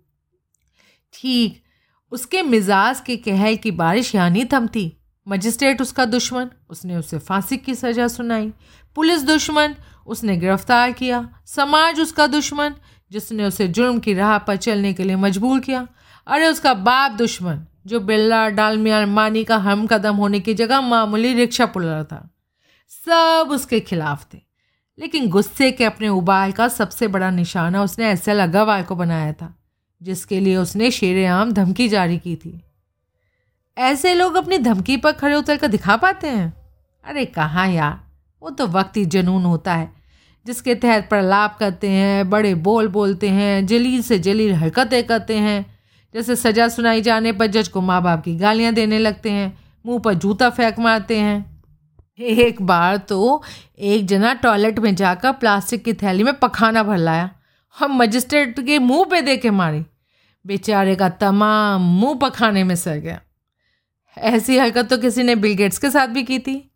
[1.13, 1.63] ठीक,
[2.11, 4.91] उसके मिजाज के कहल की बारिश यहाँ नहीं थमती
[5.27, 8.51] मजिस्ट्रेट उसका दुश्मन, उसने उसे फांसी की सज़ा सुनाई।
[8.95, 9.75] पुलिस दुश्मन
[10.07, 12.75] उसने गिरफ़्तार किया। समाज उसका दुश्मन,
[13.11, 15.87] जिसने उसे जुर्म की राह पर चलने के लिए मजबूर किया।
[16.27, 21.33] अरे, उसका बाप दुश्मन, जो बिल्ला डालमिया मानी का हम कदम होने की जगह मामूली
[21.33, 22.29] रिक्शा पुलर था।
[22.89, 24.41] सब उसके खिलाफ थे।
[24.99, 29.55] लेकिन गुस्से के अपने उबाल का सबसे बड़ा निशाना उसने ऐसे लगावाल को बनाया था,
[30.03, 32.61] जिसके लिए उसने शेर आम धमकी जारी की थी।
[33.77, 36.53] ऐसे लोग अपनी धमकी पर खड़े उतर कर दिखा पाते हैं।
[37.05, 38.12] अरे, कहाँ यार?
[38.43, 39.89] वो तो वक्त जुनून होता है,
[40.45, 45.65] जिसके तहत प्रलाप करते हैं, बड़े बोल बोलते हैं, जलील से जलील हरकतें करते हैं।
[46.13, 49.99] जैसे सज़ा सुनाई जाने पर जज को माँ बाप की गालियाँ देने लगते हैं, मुँह
[49.99, 51.61] पर जूता फेंक मारते हैं।
[52.19, 53.41] एक बार तो
[53.79, 57.29] एक जना टॉयलेट में जाकर प्लास्टिक की थैली में पखाना भर लाया।
[57.77, 59.83] हम मजिस्ट्रेट के मुँह पे दे के मारी।
[60.45, 63.19] बेचारे का तमाम मुँह पखाने में सर गया।
[64.17, 66.72] ऐसी हरकत तो किसी ने बिल गेट्स के साथ भी की थी।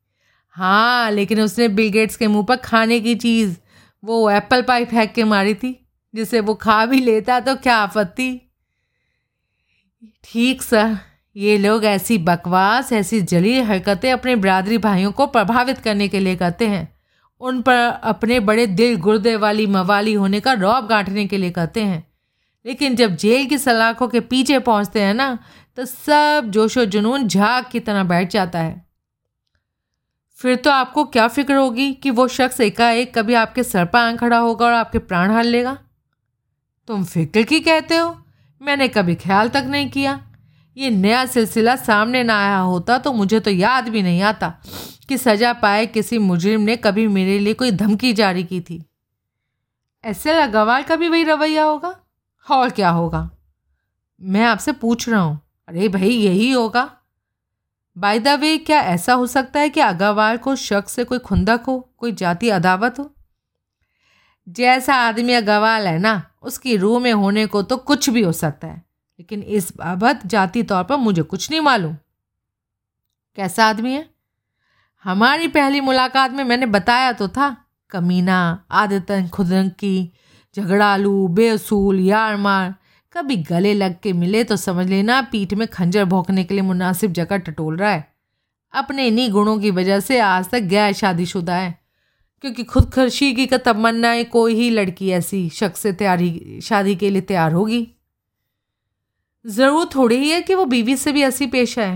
[0.57, 3.57] हाँ लेकिन उसने बिल गेट्स के मुँह पर खाने की चीज़,
[4.03, 5.79] वो एप्पल पाई फेंक के मारी थी,
[6.13, 8.29] जिसे वो खा भी लेता तो क्या आपत्ति
[10.23, 10.97] ठीक सर,
[11.35, 16.35] ये लोग ऐसी बकवास, ऐसी जली हरकतें अपने बरादरी भाइयों को प्रभावित करने के लिए
[16.35, 16.87] करते हैं।
[17.41, 21.83] उन पर अपने बड़े दिल गुर्दे वाली मवाली होने का रौब गांठने के लिए कहते
[21.83, 22.03] हैं।
[22.65, 25.37] लेकिन जब जेल की सलाखों के पीछे पहुँचते हैं ना
[25.77, 28.86] तो सब जोशो जुनून झाग की तरह बैठ जाता है।
[30.37, 34.19] फिर तो आपको क्या फ़िक्र होगी कि वो शख्स एकाएक कभी आपके सर पर आँख
[34.19, 35.77] खड़ा होगा और आपके प्राण हल लेगा?
[36.87, 38.17] तुम फ़िक्र की कहते हो?
[38.61, 40.31] मैंने कभी ख्याल तक नहीं किया।
[40.77, 44.53] ये नया सिलसिला सामने ना आया होता तो मुझे तो याद भी नहीं आता
[45.09, 48.83] कि सजा पाए किसी मुजरिम ने कभी मेरे लिए कोई धमकी जारी की थी।
[50.05, 51.95] ऐसे गवाल का भी वही रवैया होगा?
[52.51, 53.29] और क्या होगा?
[54.21, 56.96] मैं आपसे पूछ रहा हूँ। अरे भाई, यही होगा।
[57.97, 61.63] बाय द वे क्या ऐसा हो सकता है कि अगावार को शक से कोई खुंदक
[61.67, 63.13] हो कोई जाति अदावत हो?
[64.47, 68.67] जैसा आदमी अगवाल है ना, उसकी रूह में होने को तो कुछ भी हो सकता
[68.67, 68.77] है,
[69.19, 71.95] लेकिन इस बाबत जाति तौर पर मुझे कुछ नहीं मालूम।
[73.37, 74.07] कैसा आदमी है?
[75.05, 77.55] हमारी पहली मुलाकात में मैंने बताया तो था,
[77.89, 80.11] कमीना, आदतन खुदंकी
[80.55, 82.73] झगड़ालू, बेअसूल, यार मार
[83.17, 87.13] कभी गले लग के मिले तो समझ लेना, पीठ में खंजर भोंकने के लिए मुनासिब
[87.13, 88.05] जगह टटोल रहा है।
[88.73, 91.77] अपने इन्हीं गुणों की वजह से आज तक गैर शादीशुदा है,
[92.43, 96.95] क्योंकि खुद खर्शी की का तमन्ना है, कोई ही लड़की ऐसी शख्स से तैयारी, शादी
[96.95, 97.87] के लिए तैयार होगी।
[99.45, 101.91] ज़रूर थोड़ी ही है कि वो बीवी से भी ऐसी पेश है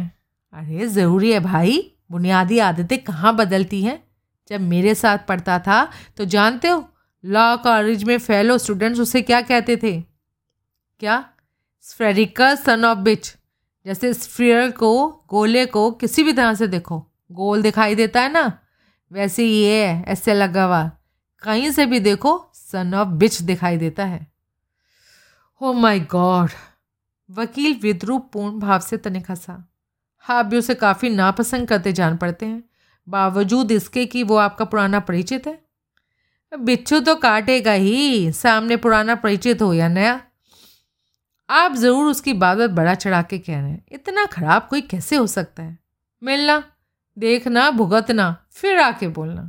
[0.53, 4.01] अरे, ज़रूरी है भाई, बुनियादी आदतें कहाँ बदलती हैं?
[4.49, 6.83] जब मेरे साथ पढ़ता था तो जानते हो,
[7.23, 9.99] लॉ कॉलेज में फेलो स्टूडेंट्स उसे क्या कहते थे?
[11.01, 11.29] क्या?
[11.81, 13.35] स्फेरिकल सन ऑफ़ बिच
[13.85, 18.59] जैसे स्फीयर को, गोले को किसी भी तरह से देखो। गोल दिखाई देता है ना?
[19.11, 20.91] वैसे ये है, ऐसे लगा हुआ।
[21.43, 24.31] कहीं से भी देखो सन ऑफ़ बिच दिखाई देता है।
[25.61, 26.49] हो माय गॉड
[27.31, 29.71] वकील विद्रूप पूर्ण भाव से तनिक हंसा।
[30.29, 32.63] आप भी उसे काफ़ी नापसंद करते जान पड़ते हैं।
[33.09, 35.65] बावजूद इसके कि वो आपका पुराना परिचित है।
[36.59, 40.21] बिच्छू तो काटेगा ही। सामने पुराना परिचित हो या नया?
[41.51, 45.27] आप ज़रूर उसकी बात बड़ा चढ़ा के कह रहे हैं। इतना खराब कोई कैसे हो
[45.27, 45.77] सकता है?
[46.21, 46.63] मिलना
[47.17, 49.41] देखना भुगतना फिर आके बोलना।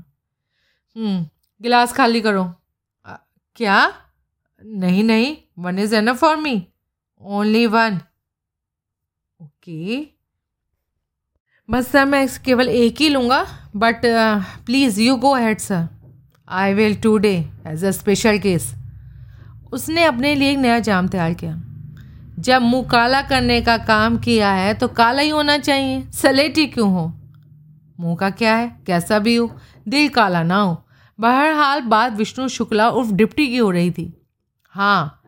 [0.97, 1.27] हम्म
[1.61, 2.43] गिलास खाली करो।
[3.07, 3.17] आ,
[3.57, 3.93] क्या?
[4.63, 6.67] नहीं नहीं one is enough for me
[7.21, 8.01] only one
[9.41, 10.01] okay.
[11.69, 13.45] बस सर मैं केवल एक ही लूँगा
[13.77, 14.01] but
[14.67, 15.89] please you go head sir
[16.49, 17.35] I will today
[17.67, 18.73] as a special case
[19.73, 21.53] उसने अपने लिए एक नया जाम तैयार किया।
[22.43, 26.91] जब मुँह काला करने का काम किया है तो काला ही होना चाहिए। सलेटी क्यों
[26.93, 27.07] हो?
[28.01, 28.69] मुँह का क्या है?
[28.87, 29.51] कैसा भी हो।
[29.89, 30.77] दिल काला ना हो।
[31.19, 34.13] बहरहाल बात विष्णु शुक्ला उर्फ़ डिप्टी की हो रही थी।
[34.75, 35.23] हाँ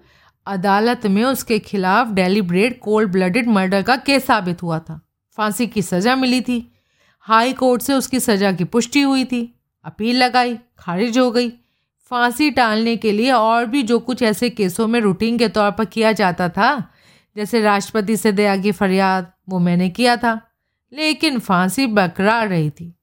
[0.47, 5.01] अदालत में उसके खिलाफ डेलीब्रेट कोल्ड ब्लडेड मर्डर का केस साबित हुआ था।
[5.39, 6.59] फांसी की सज़ा मिली थी।
[7.27, 9.43] हाई कोर्ट से उसकी सज़ा की पुष्टि हुई थी।
[9.85, 11.49] अपील लगाई, खारिज हो गई।
[12.11, 15.85] फांसी टालने के लिए और भी जो कुछ ऐसे केसों में रूटीन के तौर पर
[15.85, 16.73] किया जाता था
[17.37, 20.41] जैसे राष्ट्रपति से दया की फरियाद वो मैंने किया था,
[20.93, 22.95] लेकिन फांसी बरकरार रही थी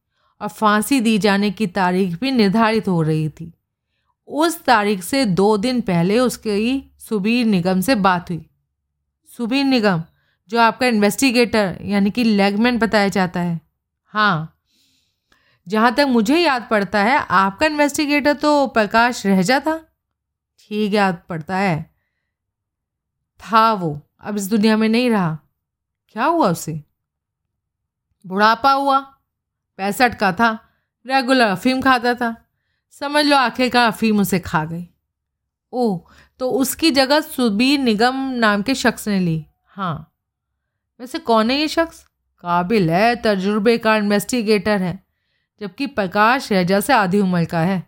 [0.42, 3.54] और फांसी दी जाने की तारीख भी निर्धारित हो रही थी।
[4.28, 8.46] उस तारीख से दो दिन पहले उसकी सुबीर निगम से बात हुई।
[9.38, 10.04] सुबीर निगम,
[10.50, 13.62] जो आपका इन्वेस्टिगेटर, यानी कि लेगमैन बताया जाता है।
[14.06, 14.58] हाँ
[15.68, 19.78] जहाँ तक मुझे याद पड़ता है, आपका इन्वेस्टिगेटर तो प्रकाश रहजा था।
[20.60, 21.92] ठीक याद पड़ता है।
[23.40, 25.40] था वो। अब इस दुनिया में नहीं रहा।
[26.10, 26.84] क्या हुआ उसे?
[28.28, 29.00] बुढ़ापा हुआ।
[29.78, 30.70] पैंसठ का था।
[31.08, 32.46] रेगुलर अफीम खाता था।
[32.92, 34.88] समझ लो आखिरकार अफीम उसे खा गई।
[35.74, 40.14] ओह तो उसकी जगह सुबीर निगम नाम के शख्स ने ली। हाँ।
[41.00, 42.06] वैसे कौन है ये शख्स?
[42.40, 45.04] काबिल है, तजुर्बे का इन्वेस्टिगेटर है,
[45.62, 47.80] जबकि प्रकाश रजा से आधी उम्र का है।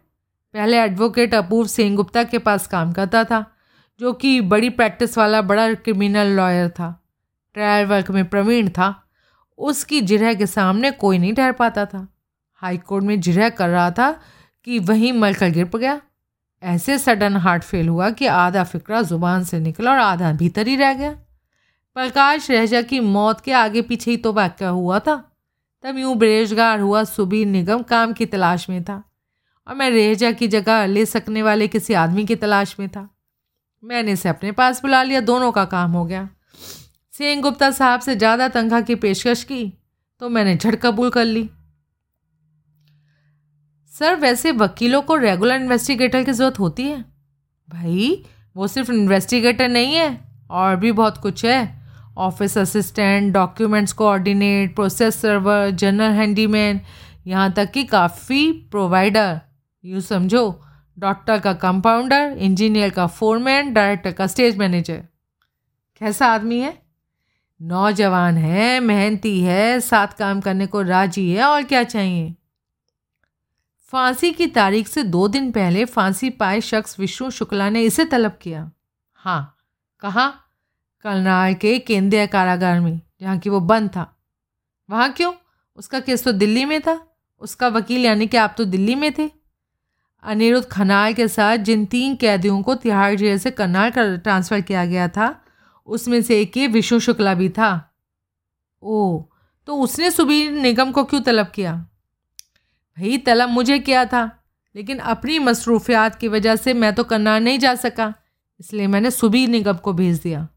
[0.53, 3.53] पहले एडवोकेट अपूर्व सेन गुप्ता के पास काम करता था।
[4.00, 7.04] जो कि बड़ी प्रैक्टिस वाला, बड़ा क्रिमिनल लॉयर था।
[7.54, 9.10] ट्रायल वर्क में प्रवीण था।
[9.58, 12.08] उसकी जिरह के सामने कोई नहीं ठहर पाता था।
[12.54, 14.22] हाई कोर्ट में जिरह कर रहा था
[14.66, 16.02] कि वहीं मलकर गिर गया।
[16.64, 20.76] ऐसे सडन हार्ट फेल हुआ कि आधा फिक्रा ज़ुबान से निकला और आधा भीतर ही
[20.76, 21.12] रह गया।
[21.96, 25.38] प्रकाश रहजा की मौत के आगे पीछे ही तो वाक्य हुआ था।
[25.84, 29.04] तब यूँ बेरोजगार हुआ सुबीर निगम काम की तलाश में था।
[29.68, 33.12] और मैं रेहजा की जगह ले सकने वाले किसी आदमी की तलाश में था।
[33.84, 36.27] मैंने इसे अपने पास बुला लिया, दोनों का काम हो गया।
[37.13, 39.65] सेन गुप्ता साहब से ज़्यादा तनख्वाह की पेशकश की
[40.21, 41.49] तो मैंने झट कबूल कर ली।
[43.93, 47.03] सर, वैसे वकीलों को रेगुलर इन्वेस्टिगेटर की ज़रूरत होती है?
[47.69, 48.23] भाई,
[48.55, 50.19] वो सिर्फ़ इन्वेस्टिगेटर नहीं है,
[50.51, 51.84] और भी बहुत कुछ है।
[52.19, 56.81] Office assistant documents coordinate process server general handyman
[57.27, 59.39] यहाँ तक कि काफ़ी प्रोवाइडर
[59.84, 60.49] यूँ समझो।
[61.00, 65.04] डॉक्टर का कंपाउंडर, इंजीनियर का फोरमैन, डायरेक्टर का स्टेज मैनेजर।
[66.00, 66.82] कैसा आदमी है?
[67.62, 72.36] नौजवान है, मेहनती है, साथ काम करने को राज़ी है, और क्या चाहिए?
[73.80, 78.38] फांसी की तारीख से दो दिन पहले फांसी पाए शख्स विष्णु शुक्ला ने इसे तलब
[78.41, 78.72] किया।
[79.14, 79.58] हाँ
[80.00, 80.34] कहा?
[81.02, 84.18] करनाल के केंद्रीय कारागार में, जहाँ की वो बंद था।
[84.89, 85.34] वहाँ क्यों?
[85.76, 87.08] उसका केस तो दिल्ली में था।
[87.39, 89.43] उसका वकील यानी कि आप तो दिल्ली में थे।
[90.24, 94.86] अनिरुद्ध खनाल के साथ जिन तीन कैदियों को तिहाड़ जेल से करनाल कर ट्रांसफ़र किया
[94.86, 95.36] गया था,
[95.88, 97.71] उसमें से एक ये विष्णु शुक्ला भी था।
[98.84, 99.24] ओ
[99.67, 101.74] तो उसने सुबीर निगम को क्यों तलब किया?
[102.97, 104.24] भाई, तलब मुझे किया था,
[104.76, 108.13] लेकिन अपनी मसरूफियात की वजह से मैं तो करनाल नहीं जा सका,
[108.59, 110.47] इसलिए मैंने सुबीर निगम को भेज दिया।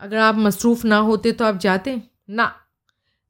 [0.00, 2.02] अगर आप मसरूफ़ ना होते तो आप जाते?
[2.30, 2.52] ना।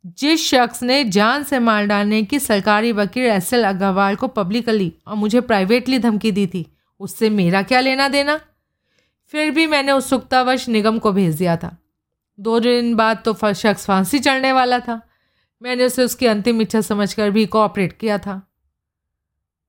[0.05, 4.93] जिस शख्स ने जान से मार डालने की सरकारी वकील एस एल अग्रवाल को पब्लिकली
[5.07, 8.41] और मुझे प्राइवेटली धमकी दी थी, उससे मेरा क्या लेना देना?
[9.27, 11.77] फिर भी मैंने उत्सुकतावश निगम को भेज दिया था।
[12.41, 15.01] दो दिन बाद तो शख्स फांसी चढ़ने वाला था।
[15.63, 18.53] मैंने उसे उसकी अंतिम इच्छा समझकर भी कोऑपरेट किया था।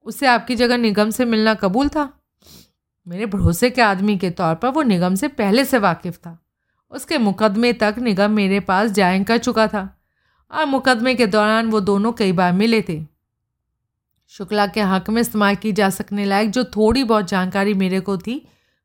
[0.03, 2.21] उसे आपकी जगह निगम से मिलना कबूल था?
[3.07, 6.45] मेरे भरोसे के आदमी के तौर पर वो निगम से पहले से वाकिफ़ था।
[6.91, 9.94] उसके मुकदमे तक निगम मेरे पास जायन कर चुका था।
[10.51, 12.99] और मुकदमे के दौरान वो दोनों कई बार मिले थे।
[14.31, 18.17] शुक्ला के हक में इस्तेमाल की जा सकने लायक जो थोड़ी बहुत जानकारी मेरे को
[18.17, 18.35] थी,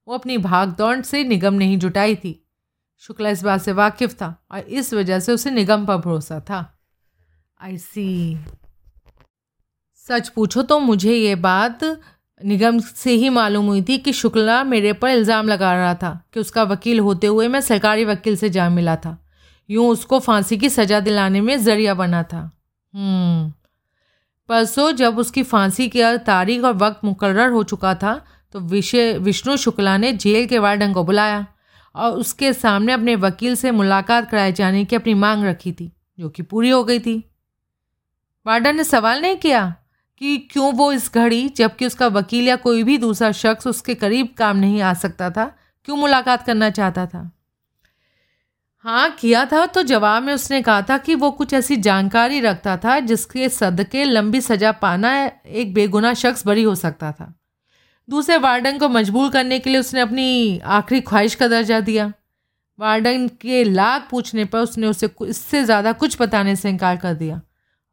[0.07, 2.37] वो अपनी भाग दौड़ से निगम नहीं जुटाई थी।
[3.03, 6.61] शुक्ला इस बात से वाकिफ़ था और इस वजह से उसे निगम पर भरोसा था।
[7.61, 8.37] आई सी
[10.07, 11.85] सच पूछो तो मुझे ये बात
[12.41, 16.41] निगम से ही मालूम हुई थी कि शुक्ला मेरे पर इल्ज़ाम लगा रहा था कि
[16.41, 19.17] उसका वकील होते हुए मैं सरकारी वकील से जा मिला था।
[19.71, 22.41] यूँ उसको फांसी की सज़ा दिलाने में ज़रिया बना था।
[22.95, 23.53] हम्म।
[24.49, 28.21] परसों जब उसकी फांसी की तारीख और वक्त मुकर्र हो चुका था
[28.55, 31.47] तो विषय विष्णु शुक्ला ने जेल के वार्डन को बुलाया
[31.95, 36.29] और उसके सामने अपने वकील से मुलाकात कराए जाने की अपनी मांग रखी थी, जो
[36.29, 37.17] कि पूरी हो गई थी।
[38.47, 39.75] वार्डन ने सवाल नहीं किया
[40.21, 44.29] कि क्यों वो इस घड़ी, जबकि उसका वकील या कोई भी दूसरा शख्स उसके करीब
[44.39, 45.45] काम नहीं आ सकता था,
[45.85, 47.31] क्यों मुलाकात करना चाहता था?
[48.85, 52.77] हाँ किया था तो जवाब में उसने कहा था कि वो कुछ ऐसी जानकारी रखता
[52.77, 55.11] था जिसके सदके लंबी सजा पाना
[55.47, 57.33] एक बेगुना शख्स बरी हो सकता था।
[58.09, 62.13] दूसरे वार्डन को मजबूर करने के लिए उसने अपनी आखिरी ख्वाहिश का दर्जा दिया।
[62.79, 67.41] वार्डन के लाख पूछने पर उसने उसे इससे ज़्यादा कुछ बताने से इनकार कर दिया।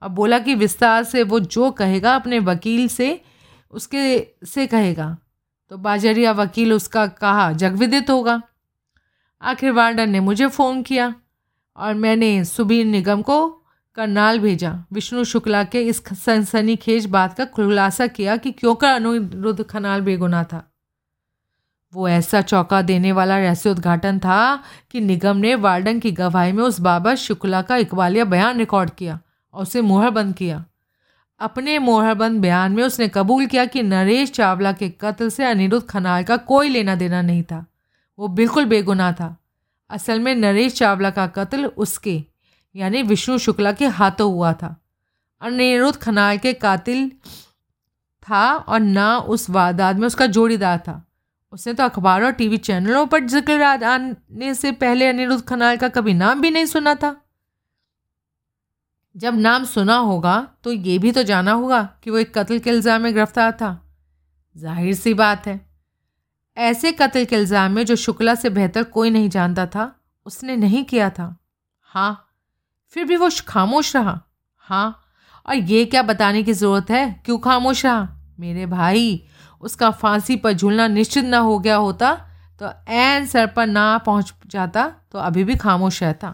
[0.01, 3.19] अब बोला कि विस्तार से वो जो कहेगा अपने वकील से,
[3.71, 5.15] उसके से कहेगा।
[5.71, 8.41] तो बाजरिया वकील उसका कहा, जगविदित होगा।
[9.41, 11.15] आखिर वार्डन ने मुझे फ़ोन किया
[11.77, 13.47] और मैंने सुबीर निगम को
[13.95, 18.87] करनाल भेजा। विष्णु शुक्ला के इस सनसनी खेज बात का खुलासा किया कि क्यों कर
[18.87, 20.71] अनुरुद्ध खनाल बेगुना था।
[21.93, 26.79] वो ऐसा चौका देने वाला रहस्योद्घाटन था कि निगम ने वार्डन की गवाही में उस
[26.79, 29.19] बाबा शुक्ला का इकबालिया बयान रिकॉर्ड किया
[29.53, 30.65] और उसे मोहरबंद किया।
[31.39, 36.23] अपने मोहरबंद बयान में उसने कबूल किया कि नरेश चावला के कत्ल से अनिरुद्ध खनाल
[36.23, 37.65] का कोई लेना देना नहीं था।
[38.19, 39.35] वो बिल्कुल बेगुनाह था।
[39.89, 42.23] असल में नरेश चावला का कत्ल उसके,
[42.75, 44.75] यानी विष्णु शुक्ला के हाथों हुआ था।
[45.41, 47.09] अनिरुद्ध खनाल के कातिल
[48.23, 51.03] था और ना उस वारदात में उसका जोड़ीदार था।
[51.53, 56.13] उसने तो अखबार और टीवी चैनलों पर ज़िक्र आने से पहले अनिरुद्ध खनाल का कभी
[56.15, 57.15] नाम भी नहीं सुना था।
[59.15, 62.69] जब नाम सुना होगा तो ये भी तो जाना होगा कि वो एक कत्ल के
[62.69, 63.71] इल्ज़ाम में गिरफ़्तार था।
[64.55, 65.59] ज़ाहिर सी बात है
[66.57, 69.93] ऐसे कत्ल के इल्ज़ाम में जो शुक्ला से बेहतर कोई नहीं जानता था,
[70.25, 71.35] उसने नहीं किया था।
[71.81, 72.23] हाँ
[72.93, 74.19] फिर भी वो खामोश रहा।
[74.57, 75.03] हाँ
[75.45, 77.21] और ये क्या बताने की ज़रूरत है?
[77.25, 78.07] क्यों खामोश रहा?
[78.39, 79.23] मेरे भाई,
[79.63, 82.13] उसका फांसी पर झूलना निश्चित ना हो गया होता
[82.61, 86.33] तो एन सर पर ना पहुँच जाता तो अभी भी खामोश रहता।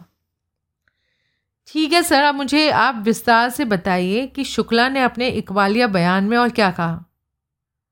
[1.68, 6.24] ठीक है सर, अब मुझे आप विस्तार से बताइए कि शुक्ला ने अपने इकबालिया बयान
[6.24, 7.04] में और क्या कहा।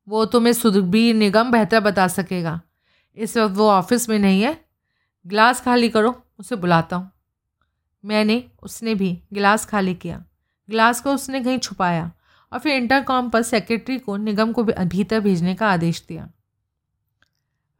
[0.07, 2.59] वो तुम्हें सुखबीर निगम बेहतर बता सकेगा।
[3.17, 4.53] इस वक्त वो ऑफ़िस में नहीं है।
[5.25, 7.11] गिलास खाली करो, उसे बुलाता हूँ।
[8.03, 10.23] मैंने, उसने भी गिलास खाली किया।
[10.69, 12.11] गिलास को उसने कहीं छुपाया
[12.51, 16.29] और फिर इंटरकॉम पर सेक्रेटरी को निगम को भीतर भेजने का आदेश दिया।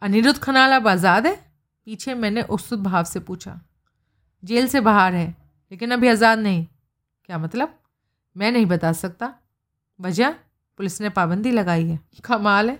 [0.02, 1.36] अनिरुद्ध खनाल अब आज़ाद है?
[1.88, 3.60] पीछे मैंने उत्सुक भाव से पूछा।
[4.44, 5.28] जेल से बाहर है,
[5.72, 6.66] लेकिन अभी आज़ाद नहीं।
[7.26, 7.78] क्या मतलब?
[8.36, 9.34] मैं नहीं बता सकता।
[10.00, 10.36] वजह?
[10.82, 12.80] पुलिस ने पाबंदी लगाई है। कमाल है।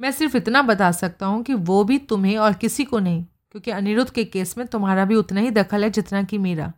[0.00, 3.70] मैं सिर्फ़ इतना बता सकता हूँ कि वो भी तुम्हें और किसी को नहीं, क्योंकि
[3.70, 6.72] अनिरुद्ध के केस में तुम्हारा भी उतना ही दखल है जितना कि मेरा।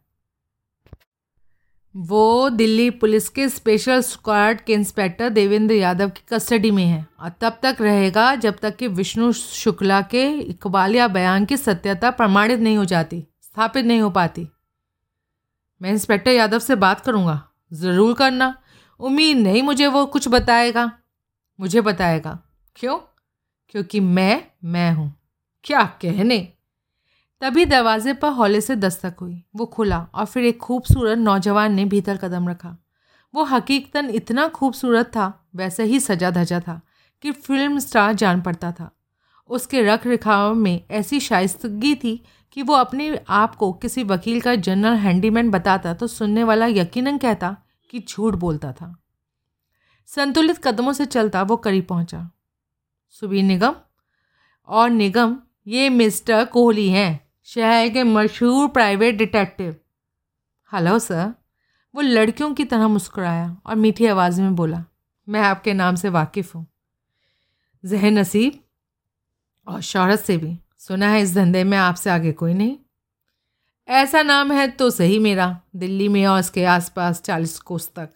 [1.95, 7.33] वो दिल्ली पुलिस के स्पेशल स्क्वाड के इंस्पेक्टर देवेंद्र यादव की कस्टडी में है। और
[7.41, 12.77] तब तक रहेगा जब तक कि विष्णु शुक्ला के इकबालिया बयान की सत्यता प्रमाणित नहीं
[12.77, 14.49] हो जाती, स्थापित नहीं हो पाती।
[15.81, 17.43] मैं इंस्पेक्टर यादव से बात करूँगा।
[17.73, 18.55] ज़रूर करना।
[19.01, 20.93] उम्मीद नहीं मुझे वो कुछ बताएगा।
[21.61, 22.39] मुझे बताएगा।
[22.77, 22.99] क्यों?
[23.69, 25.15] क्योंकि मैं मैं हूँ।
[25.65, 26.53] क्या कहने?
[27.41, 31.85] तभी दरवाजे पर हौले से दस्तक हुई। वो खुला और फिर एक खूबसूरत नौजवान ने
[31.85, 32.77] भीतर कदम रखा।
[33.35, 36.81] वो हकीकतन इतना खूबसूरत था, वैसे ही सजा धजा था,
[37.23, 38.91] कि फ़िल्म स्टार जान पड़ता था।
[39.49, 44.55] उसके रख रखाव में ऐसी शाइस्तगी थी कि वो अपने आप को किसी वकील का
[44.55, 47.57] जनरल हैंडीमैन बताता तो सुनने वाला यकीनन कहता
[47.91, 49.03] कि झूठ बोलता था।
[50.07, 52.31] संतुलित कदमों से चलता वो करीब पहुँचा।
[53.11, 53.75] सुबीर निगम
[54.69, 59.77] और निगम, ये मिस्टर कोहली हैं, शहर के मशहूर प्राइवेट डिटेक्टिव।
[60.73, 61.35] Hello, sir.
[61.95, 64.85] वो लड़कियों की तरह मुस्कुराया और मीठी आवाज़ में बोला,
[65.29, 66.67] मैं आपके नाम से वाकिफ़ हूँ।
[67.85, 68.65] जहन नसीब
[69.67, 72.79] और शहरत से भी। सुना है इस धंधे में आपसे आगे कोई नहीं।
[73.89, 78.09] ऐसा नाम है तो सही मेरा, दिल्ली में और उसके आसपास चालीस कोस तक।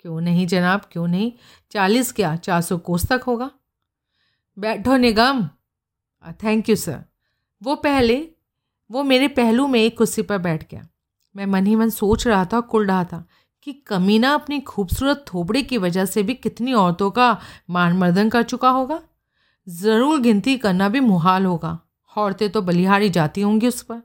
[0.00, 1.32] क्यों नहीं जनाब, क्यों नहीं?
[1.70, 3.50] चालीस क्या, चार सौ कोस तक होगा?
[4.58, 5.48] बैठो निगम।
[6.44, 7.04] थैंक यू सर
[7.62, 8.16] वो पहले,
[8.90, 10.86] वो मेरे पहलू में एक कुर्सी पर बैठ गया।
[11.34, 13.24] मैं मन ही मन सोच रहा था, कुल रहा था
[13.62, 17.40] कि कमीना अपनी खूबसूरत थोबड़े की वजह से भी कितनी औरतों का
[17.70, 19.00] मान मर्दन कर चुका होगा।
[19.66, 21.78] ज़रूर गिनती करना भी मुहाल होगा।
[22.16, 24.02] औरतें तो बलिहारी जाती होंगी उस पर।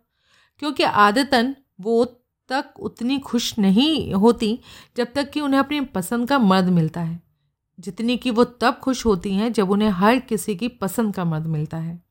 [0.62, 2.06] क्योंकि आदतन वो
[2.50, 4.60] तक उतनी खुश नहीं होती
[4.98, 7.22] जब तक कि उन्हें अपनी पसंद का मर्द मिलता है।
[7.80, 11.48] जितनी कि वो तब खुश होती हैं जब उन्हें हर किसी की पसंद का मर्द
[11.48, 12.04] मिलता है।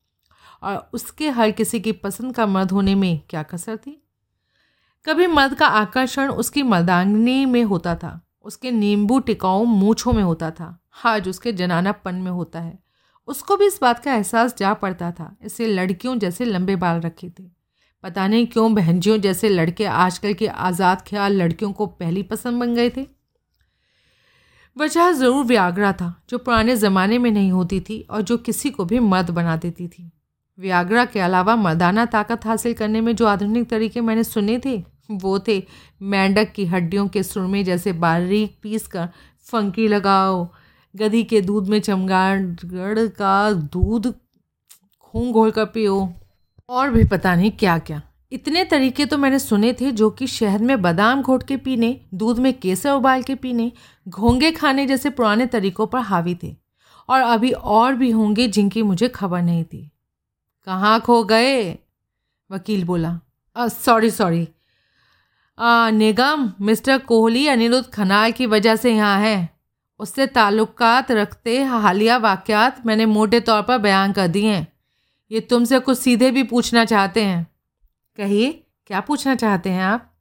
[0.63, 4.03] और उसके हर किसी की पसंद का मर्द होने में क्या कसर थी?
[5.05, 10.51] कभी मर्द का आकर्षण उसकी मर्दांगनी में होता था, उसके नींबू टिकाऊ मूछों में होता
[10.51, 12.79] था, आज उसके जनानापन में होता है।
[13.27, 17.29] उसको भी इस बात का एहसास जा पड़ता था, इसे लड़कियों जैसे लंबे बाल रखे
[17.29, 17.60] थे।
[18.03, 22.75] पता नहीं क्यों बहनजियों जैसे लड़के आजकल के आज़ाद ख्याल लड़कियों को पहली पसंद बन
[22.75, 23.05] गए थे।
[24.77, 28.85] वजह ज़रूर व्याग्रा था, जो पुराने ज़माने में नहीं होती थी और जो किसी को
[28.85, 30.11] भी मर्द बना देती थी।
[30.57, 34.77] व्याग्रा के अलावा मर्दाना ताकत हासिल करने में जो आधुनिक तरीके मैंने सुने थे,
[35.11, 35.61] वो थे
[36.03, 39.07] मेंढक की हड्डियों के सुरमे जैसे बारीक पीस कर
[39.47, 40.47] फंकी लगाओ,
[40.95, 44.13] गधी के दूध में चमगाड़ का दूध
[45.01, 46.01] खून घोल कर पियो।
[46.71, 48.01] और भी पता नहीं क्या क्या।
[48.31, 52.39] इतने तरीके तो मैंने सुने थे जो कि शहद में बादाम घोट के पीने, दूध
[52.39, 53.71] में केसर उबाल के पीने
[54.07, 56.55] घोंगे खाने जैसे पुराने तरीकों पर हावी थे।
[57.09, 59.89] और अभी और भी होंगे जिनकी मुझे खबर नहीं थी।
[60.65, 61.71] कहाँ खो गए?
[62.49, 63.19] वकील बोला।
[63.55, 64.47] Sorry sorry.
[65.93, 69.49] Nigam, mister Kohli, Anirudh Khanal की वजह से यहाँ है।
[69.99, 74.70] उससे ताल्लुकात रखते हालिया वाक़ात मैंने मोटे तौर पर बयान कर दिए हैं।
[75.31, 77.47] ये तुमसे कुछ सीधे भी पूछना चाहते हैं।
[78.17, 80.13] कहिए, क्या पूछना चाहते हैं आप?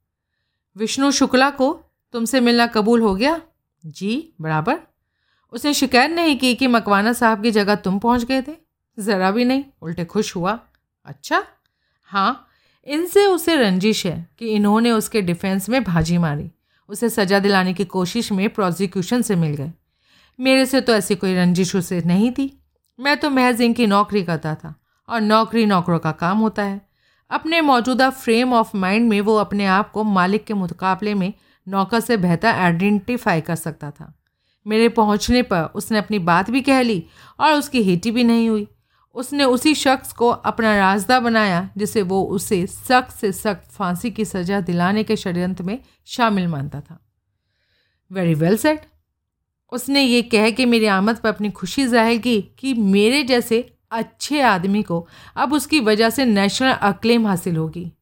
[0.76, 3.42] विष्णु शुक्ला को तुमसे मिलना कबूल हो गया?
[3.86, 4.78] जी, बराबर।
[5.52, 8.52] उसने शिकायत नहीं की कि मकवाना साहब की जगह तुम पहुँच गए थे।
[8.98, 10.61] ज़रा भी नहीं, उल्टे खुश हुआ।
[11.04, 11.44] अच्छा
[12.02, 12.48] हाँ
[12.86, 16.50] इनसे उसे रंजिश है कि इन्होंने उसके डिफेंस में भाजी मारी।
[16.88, 19.72] उसे सज़ा दिलाने की कोशिश में प्रोसिक्यूशन से मिल गए।
[20.40, 22.62] मेरे से तो ऐसी कोई रंजिश उसे नहीं थी।
[23.00, 24.79] मैं तो महज इनकी नौकरी करता था।
[25.11, 26.80] और नौकरी नौकरों का काम होता है।
[27.30, 31.32] अपने मौजूदा फ्रेम ऑफ़ माइंड में वो अपने आप को मालिक के मुकाबले में
[31.66, 34.12] नौकर से बेहतर आइडेंटिफाई कर सकता था।
[34.66, 37.02] मेरे पहुँचने पर उसने अपनी बात भी कह ली
[37.40, 38.66] और उसकी हेटी भी नहीं हुई।
[39.16, 44.24] उसने उसी शख्स को अपना राजदा बनाया जिसे वो उसे सख्त से सख्त फांसी की
[44.24, 46.98] सज़ा दिलाने के षडयंत्र में शामिल मानता था।
[48.11, 48.86] वेरी वेल सेट
[49.72, 53.61] उसने ये कह के मेरी आमद पर अपनी खुशी ज़ाहिर की कि मेरे जैसे
[53.93, 57.93] अच्छे आदमी को अब उसकी वजह से नेशनल अक्लेम हासिल होगी।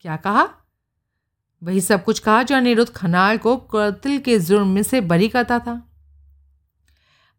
[0.00, 0.48] क्या कहा?
[1.62, 5.82] वही सब कुछ कहा जो अनिरुद्ध खनाल को कत्ल के जुर्म से बरी करता था।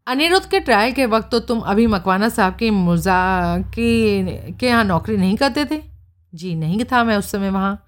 [0.07, 4.83] अनिरुद्ध के ट्रायल के वक्त तो तुम अभी मकवाना साहब के मुर्जा के के यहाँ
[4.83, 5.81] नौकरी नहीं करते थे।
[6.33, 7.85] जी नहीं था मैं उस समय वहाँ।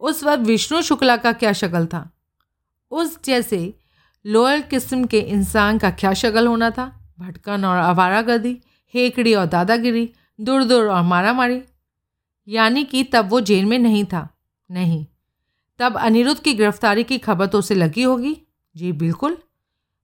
[0.00, 2.10] उस वक्त विष्णु शुक्ला का क्या शक्ल था?
[2.90, 3.74] उस जैसे
[4.24, 7.14] लोअर किस्म के इंसान का क्या शक्ल होना था?
[7.20, 8.58] भटकन और आवारागर्दी।
[8.94, 11.62] हेकड़ी और दादागिरी दूर दूर और मारा मारी
[12.48, 14.28] यानी कि तब वो जेल में नहीं था।
[14.70, 15.06] नहीं।
[15.78, 18.42] तब अनिरुद्ध की गिरफ्तारी की खबर तो उसे लगी होगी।
[18.76, 19.38] जी बिल्कुल।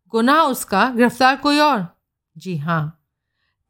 [0.09, 1.86] गुनाह उसका, गिरफ़्तार कोई और?
[2.38, 3.05] जी हाँ।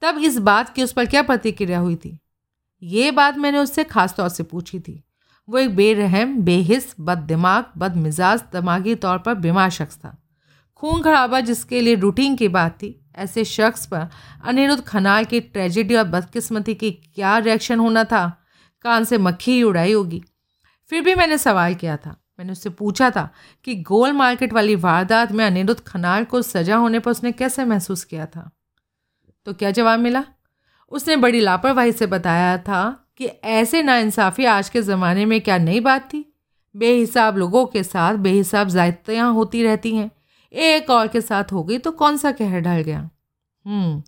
[0.02, 2.20] तब इस बात की उस पर क्या प्रतिक्रिया हुई थी?
[2.82, 5.04] ये बात मैंने उससे खास तौर से पूछी थी।
[5.48, 10.22] वो एक बेरहम, बेहिस बद दिमाग बद मिजाज दिमागी तौर पर बीमार शख्स था।
[10.74, 14.08] खून खराबा जिसके लिए रूटीन की बात थी ऐसे शख्स पर
[14.44, 18.44] अनिरुद्ध खनाल की ट्रेजिडी और बदकिस्मती की क्या रिएक्शन होना था?
[18.82, 20.24] कान से मक्खी ही उड़ाई होगी।
[20.90, 23.34] फिर भी मैंने सवाल किया था। मैंने उससे पूछा था
[23.64, 28.04] कि गोल मार्केट वाली वारदात में अनिरुद्ध खनाल को सजा होने पर उसने कैसे महसूस
[28.04, 28.50] किया था?
[29.44, 30.24] तो क्या जवाब मिला?
[30.88, 35.80] उसने बड़ी लापरवाही से बताया था कि ऐसे नाइंसाफ़ी आज के ज़माने में क्या नई
[35.80, 36.34] बात थी?
[36.76, 40.10] बेहिसाब लोगों के साथ बेहिसाब जायतियाँ होती रहती हैं।
[40.52, 43.08] एक और के साथ हो गई तो कौन सा कहर ढल गया?
[43.64, 44.02] हम्म,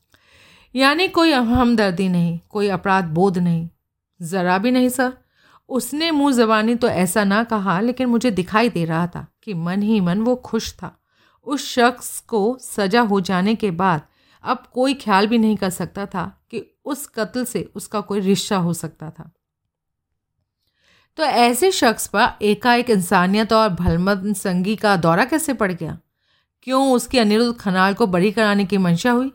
[0.75, 3.69] यानी कोई हमदर्दी नहीं कोई अपराध बोध नहीं।
[4.21, 5.13] ज़रा भी नहीं सर।
[5.69, 9.83] उसने मुँह जबानी तो ऐसा ना कहा लेकिन मुझे दिखाई दे रहा था कि मन
[9.83, 10.97] ही मन वो खुश था।
[11.47, 14.03] उस शख्स को सजा हो जाने के बाद
[14.45, 18.57] अब कोई ख्याल भी नहीं कर सकता था कि उस कत्ल से उसका कोई रिश्ता
[18.57, 19.31] हो सकता था।
[21.19, 25.99] तो ऐसे शख्स पर एकाएक इंसानियत और भलमद संगी का दौरा कैसे पड़ गया?
[26.63, 29.33] क्यों उसकी अनिरुद्ध खनाल को बड़ी कराने की मंशा हुई?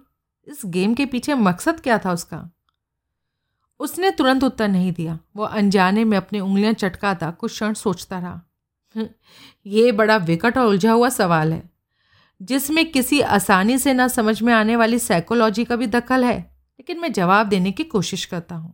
[0.48, 2.50] इस गेम के पीछे मकसद क्या था उसका?
[3.80, 8.42] उसने तुरंत उत्तर नहीं दिया। वो अनजाने में अपनी उंगलियाँ चटकाता कुछ क्षण सोचता रहा।
[8.96, 9.08] हम्म,
[9.66, 11.70] ये बड़ा विकट और उलझा हुआ सवाल है
[12.42, 16.38] जिसमें किसी आसानी से ना समझ में आने वाली साइकोलॉजी का भी दखल है।
[16.80, 18.74] लेकिन मैं जवाब देने की कोशिश करता हूँ।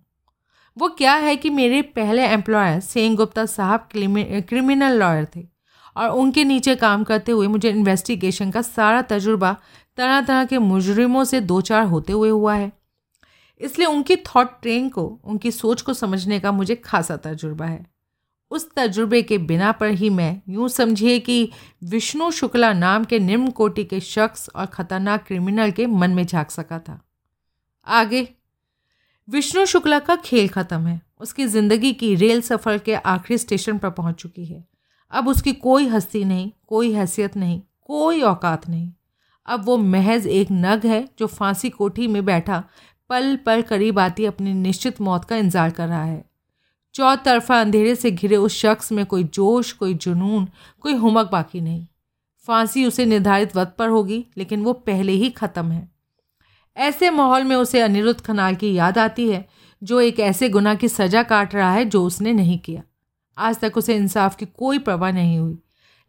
[0.78, 5.53] वो क्या है कि मेरे पहले एम्प्लॉयर सेन गुप्ता साहब क्रिमिनल लॉयर थे।
[5.96, 9.56] और उनके नीचे काम करते हुए मुझे इन्वेस्टिगेशन का सारा तजुर्बा
[9.98, 12.72] तरह तरह के मुजरिमों से दो चार होते हुए हुआ है।
[13.62, 17.86] इसलिए उनकी थॉट ट्रेन को, उनकी सोच को समझने का मुझे खासा तजुर्बा है।
[18.52, 21.50] उस तजुर्बे के बिना पर ही मैं यूँ समझिए कि
[21.84, 26.52] विष्णु शुक्ला नाम के निम्न कोटि के शख्स और ख़तरनाक क्रिमिनल के मन में झाँक
[26.52, 27.00] सका था।
[27.88, 28.28] आगे,
[29.28, 33.90] विष्णु शुक्ला का खेल ख़त्म है। उसकी ज़िंदगी की रेल सफ़र के आखिरी स्टेशन पर
[33.90, 34.64] पहुँच चुकी है।
[35.12, 38.92] अब उसकी कोई हस्ती नहीं, कोई हैसियत नहीं, कोई औकात नहीं।
[39.48, 42.64] अब वो महज एक नग है जो फांसी कोठी में बैठा
[43.10, 46.24] पल पल करीब आती अपनी निश्चित मौत का इंतज़ार कर रहा है।
[46.96, 50.48] चौतरफा अंधेरे से घिरे उस शख्स में कोई जोश, कोई जुनून,
[50.80, 51.86] कोई हुमक बाकी नहीं।
[52.48, 55.88] फांसी उसे निर्धारित वक्त पर होगी, लेकिन वो पहले ही ख़त्म है।
[56.78, 59.46] ऐसे माहौल में उसे अनिरुद्ध खनाल की याद आती है,
[59.82, 62.82] जो एक ऐसे गुनाह की सज़ा काट रहा है जो उसने नहीं किया।
[63.38, 65.58] आज तक उसे इंसाफ की कोई परवाह नहीं हुई।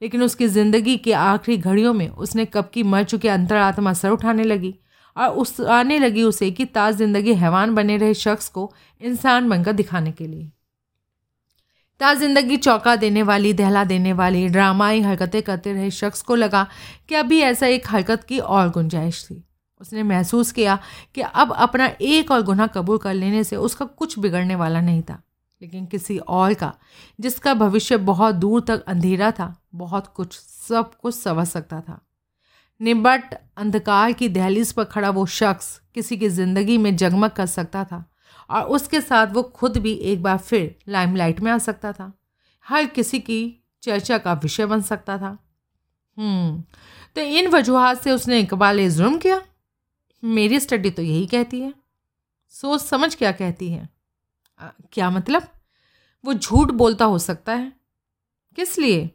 [0.02, 4.44] लेकिन उसकी ज़िंदगी की आखिरी घड़ियों में उसने कब की मर चुके अंतरात्मा सर उठाने
[4.44, 4.74] लगी
[5.16, 9.72] और उस आने लगी उसे कि ताज ज़िंदगी हैवान बने रहे शख्स को इंसान बनकर
[9.72, 10.50] दिखाने के लिए।
[12.00, 16.66] ताज ज़िंदगी चौंका देने वाली, दहला देने वाली, ड्रामाई हरकतें करते रहे शख्स को लगा
[17.08, 19.42] कि अभी ऐसा एक हरकत की और गुंजाइश थी।
[19.80, 20.78] उसने महसूस किया
[21.14, 25.02] कि अब अपना एक और गुनाह कबूल कर लेने से उसका कुछ बिगड़ने वाला नहीं
[25.02, 25.22] था।
[25.64, 26.72] लेकिन किसी और का
[27.20, 31.98] जिसका भविष्य बहुत दूर तक अंधेरा था बहुत कुछ सब कुछ समझ सकता था।
[32.80, 37.84] निबट अंधकार की दहलीज पर खड़ा वो शख्स किसी की ज़िंदगी में जगमग कर सकता
[37.84, 38.04] था
[38.50, 42.12] और उसके साथ वो खुद भी एक बार फिर लाइमलाइट में आ सकता था।
[42.66, 43.40] हर किसी की
[43.82, 45.38] चर्चा का विषय बन सकता था।
[46.16, 46.62] हम्म,
[47.16, 49.42] तो इन वजूहत से उसने इकबाल जुर्म किया?
[50.24, 51.74] मेरी स्टडी तो यही कहती है।
[52.54, 53.88] सोच समझ क्या कहती है?
[54.60, 55.48] आ, क्या मतलब?
[56.24, 57.72] वो झूठ बोलता हो सकता है।
[58.56, 59.10] किस लिए?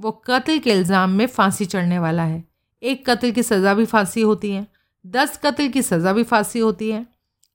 [0.00, 2.44] वो कत्ल के इल्ज़ाम में फांसी चढ़ने वाला है।
[2.82, 4.66] एक कत्ल की सज़ा भी फांसी होती है।
[5.06, 7.06] दस कत्ल की सज़ा भी फांसी होती है।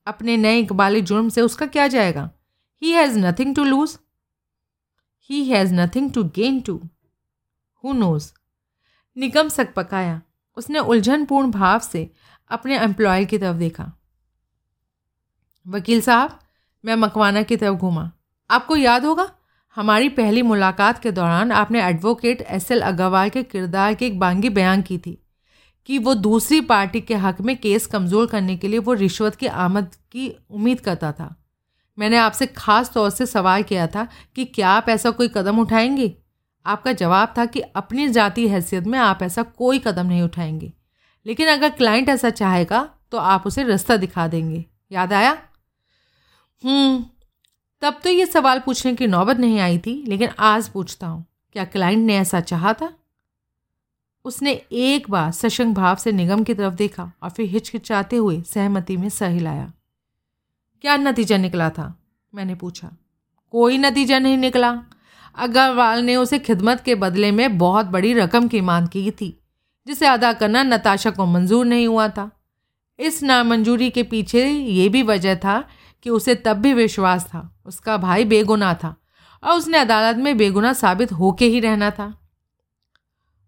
[0.07, 2.29] अपने नए इकबाली जुर्म से उसका क्या जाएगा?
[2.81, 3.97] He has nothing to lose
[5.29, 6.81] he has nothing to gain to
[7.83, 8.31] who knows
[9.17, 10.21] Nigam सक पकाया।
[10.57, 12.09] उसने उलझनपूर्ण भाव से
[12.49, 13.91] अपने एम्प्लॉय की तरफ़ देखा।
[15.67, 16.39] वकील साहब,
[16.85, 18.11] मैं मकवाना की तरफ़ घूमा।
[18.49, 19.29] आपको याद होगा?
[19.75, 24.49] हमारी पहली मुलाकात के दौरान आपने एडवोकेट एस एल अग्रवाल के किरदार की एक बांगी
[24.49, 25.17] बयान की थी
[25.89, 29.47] कि वो दूसरी पार्टी के हक में केस कमज़ोर करने के लिए वो रिश्वत की
[29.47, 31.35] आमद की उम्मीद करता था।
[31.97, 36.13] मैंने आपसे ख़ास तौर से सवाल किया था कि क्या आप ऐसा कोई कदम उठाएँगे?
[36.65, 40.71] आपका जवाब था कि अपनी जाति हैसियत में आप ऐसा कोई कदम नहीं उठाएँगे।
[41.25, 45.37] लेकिन अगर क्लाइंट ऐसा चाहेगा तो आप उसे रास्ता दिखा देंगे। याद आया?
[46.63, 47.05] हम्म
[47.81, 51.65] तब तो ये सवाल पूछने की नौबत नहीं आई थी, लेकिन आज पूछता हूँ, क्या
[51.65, 52.93] क्लाइंट ने ऐसा चाहा था?
[54.25, 58.97] उसने एक बार सशंग भाव से निगम की तरफ़ देखा और फिर हिचकिचाते हुए सहमति
[58.97, 59.71] में सह हिलाया।
[60.83, 61.93] क्या नतीजा निकला था?
[62.33, 62.91] मैंने पूछा।
[63.53, 64.71] कोई नतीजा नहीं निकला।
[65.37, 69.35] अग्रवाल ने उसे खिदमत के बदले में बहुत बड़ी रकम की मांग की थी,
[69.87, 72.29] जिसे अदा करना नताशा को मंजूर नहीं हुआ था।
[72.99, 75.63] इस नामंजूरी के पीछे ये भी वजह था
[76.05, 78.95] कि उसे तब भी विश्वास था। उसका भाई बेगुनाह था
[79.43, 82.13] और उसने अदालत में बेगुनाह साबित होके ही रहना था।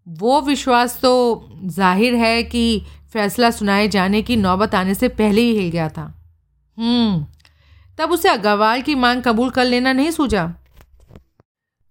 [0.06, 1.12] वो विश्वास तो
[1.66, 2.82] ज़ाहिर है कि
[3.12, 6.04] फैसला सुनाए जाने की नौबत आने से पहले ही हिल गया था।
[6.78, 7.26] हम्म
[7.98, 10.52] तब उसे अग्रवाल की मांग कबूल कर लेना नहीं सूझा?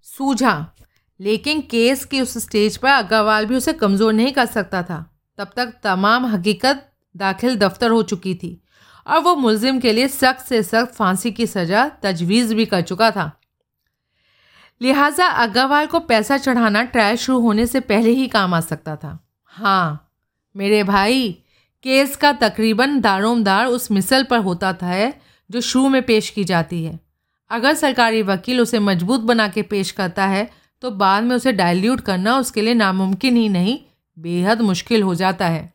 [0.08, 0.74] सूझा,
[1.20, 5.06] लेकिन केस के उस स्टेज पर अग्रवाल भी उसे कमज़ोर नहीं कर सकता था।
[5.40, 8.60] तब तक तमाम हकीकत दाखिल दफ्तर हो चुकी थी।
[9.08, 13.12] और वो मुलजिम के लिए सख्त से सख्त फांसी की सज़ा, तजवीज़ भी कर चुका
[13.12, 13.32] था।
[14.82, 19.18] लिहाजा अग्रवाल को पैसा चढ़ाना ट्रायल शुरू होने से पहले ही काम आ सकता था।
[19.54, 20.08] हाँ
[20.56, 21.32] मेरे भाई,
[21.84, 25.12] केस का तकरीबन दारोमदार उस मिसल पर होता था,
[25.50, 27.00] जो शुरू में पेश की जाती है।
[27.52, 30.50] अगर सरकारी वकील उसे मज़बूत बना के पेश करता है
[30.84, 33.78] तो बाद में उसे डाइल्यूट करना उसके लिए नामुमकिन ही नहीं,
[34.18, 35.74] बेहद मुश्किल हो जाता है।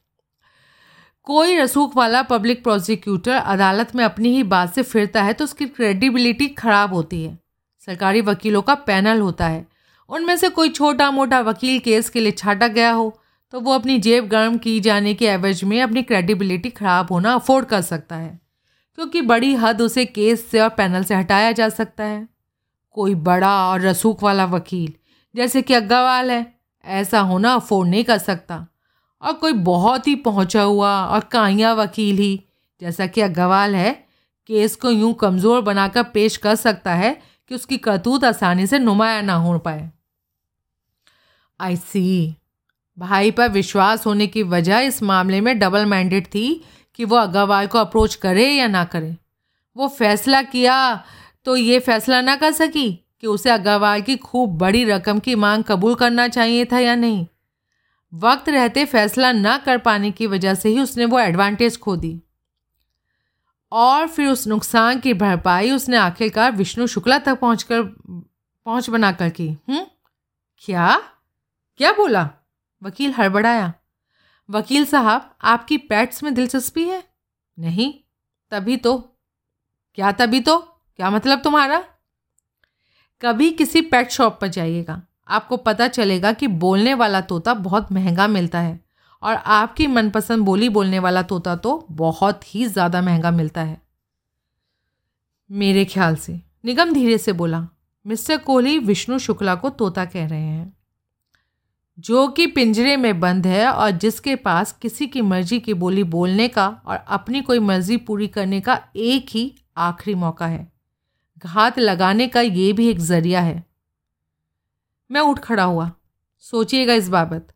[1.26, 5.66] कोई रसूख वाला पब्लिक प्रोसिक्यूटर अदालत में अपनी ही बात से फिरता है तो उसकी
[5.66, 7.38] क्रेडिबिलिटी खराब होती है।
[7.88, 9.66] सरकारी वकीलों का पैनल होता है।
[10.10, 13.08] उनमें से कोई छोटा मोटा वकील केस के लिए छाटा गया हो
[13.52, 17.66] तो वो अपनी जेब गर्म की जाने के एवज में अपनी क्रेडिबिलिटी खराब होना अफोर्ड
[17.66, 18.38] कर सकता है,
[18.98, 22.26] क्योंकि बड़ी हद उसे केस से और पैनल से हटाया जा सकता है।
[22.96, 24.92] कोई बड़ा और रसूख वाला वकील,
[25.34, 26.54] जैसे कि अग्गावाल है,
[26.84, 28.66] ऐसा होना अफोर्ड नहीं कर सकता।
[29.22, 32.40] और कोई बहुत ही पहुँचा हुआ और काइया वकील ही।
[32.80, 33.92] जैसा कि अग्गावाल है,
[34.48, 37.16] केस को यूँ कमज़ोर बनाकर पेश कर सकता है
[37.50, 39.90] कि उसकी करतूत आसानी से नुमाया ना हो पाए।
[41.60, 42.34] आई सी
[42.98, 46.48] भाई पर विश्वास होने की वजह इस मामले में डबल माइंडेड थी
[46.94, 49.16] कि वो अग्रवाल को अप्रोच करे या ना करे।
[49.76, 51.04] वो फैसला किया
[51.44, 52.90] तो ये फैसला ना कर सकी
[53.20, 57.26] कि उसे अग्रवाल की खूब बड़ी रकम की मांग कबूल करना चाहिए था या नहीं।
[58.14, 62.22] वक्त रहते फैसला ना कर पाने की वजह से ही उसने वो एडवांटेज खो दी।
[63.72, 67.82] और फिर उस नुकसान की भरपाई उसने आखिरकार विष्णु शुक्ला तक पहुंचकर,
[68.64, 69.86] पहुँच बनाकर की। हम्म?
[70.58, 70.96] क्या?
[71.76, 72.30] क्या बोला?
[72.82, 73.72] वकील हड़बड़ाया।
[74.50, 77.04] वकील साहब, आपकी पैट्स में दिलचस्पी है?
[77.58, 77.94] नहीं।
[78.50, 79.18] तभी तो।
[79.94, 80.58] क्या तभी तो?
[80.96, 81.84] क्या मतलब तुम्हारा?
[83.22, 88.26] कभी किसी पेट शॉप पर जाइएगा। आपको पता चलेगा कि बोलने वाला तोता बहुत महँगा
[88.28, 88.78] मिलता है
[89.22, 93.80] और आपकी मनपसंद बोली बोलने वाला तोता तो बहुत ही ज़्यादा महँगा मिलता है।
[95.50, 97.66] मेरे ख्याल से, निगम धीरे से बोला,
[98.06, 100.72] मिस्टर कोहली विष्णु शुक्ला को तोता कह रहे हैं।
[101.98, 106.48] जो कि पिंजरे में बंद है और जिसके पास किसी की मर्ज़ी की बोली बोलने
[106.48, 110.66] का और अपनी कोई मर्ज़ी पूरी करने का एक ही आखिरी मौका है।
[111.38, 113.65] घात लगाने का ये भी एक ज़रिया है।
[115.10, 115.90] मैं उठ खड़ा हुआ।
[116.44, 117.46] सोचिएगा इस बाबत,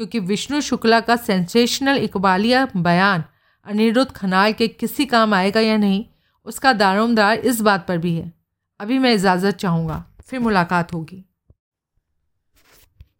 [0.00, 3.24] क्योंकि विष्णु शुक्ला का सेंसेशनल इकबालिया बयान
[3.66, 6.04] अनिरुद्ध खनाल के किसी काम आएगा या नहीं,
[6.46, 8.32] उसका दारोमदार इस बात पर भी है।
[8.80, 11.24] अभी मैं इजाज़त चाहूँगा, फिर मुलाकात होगी।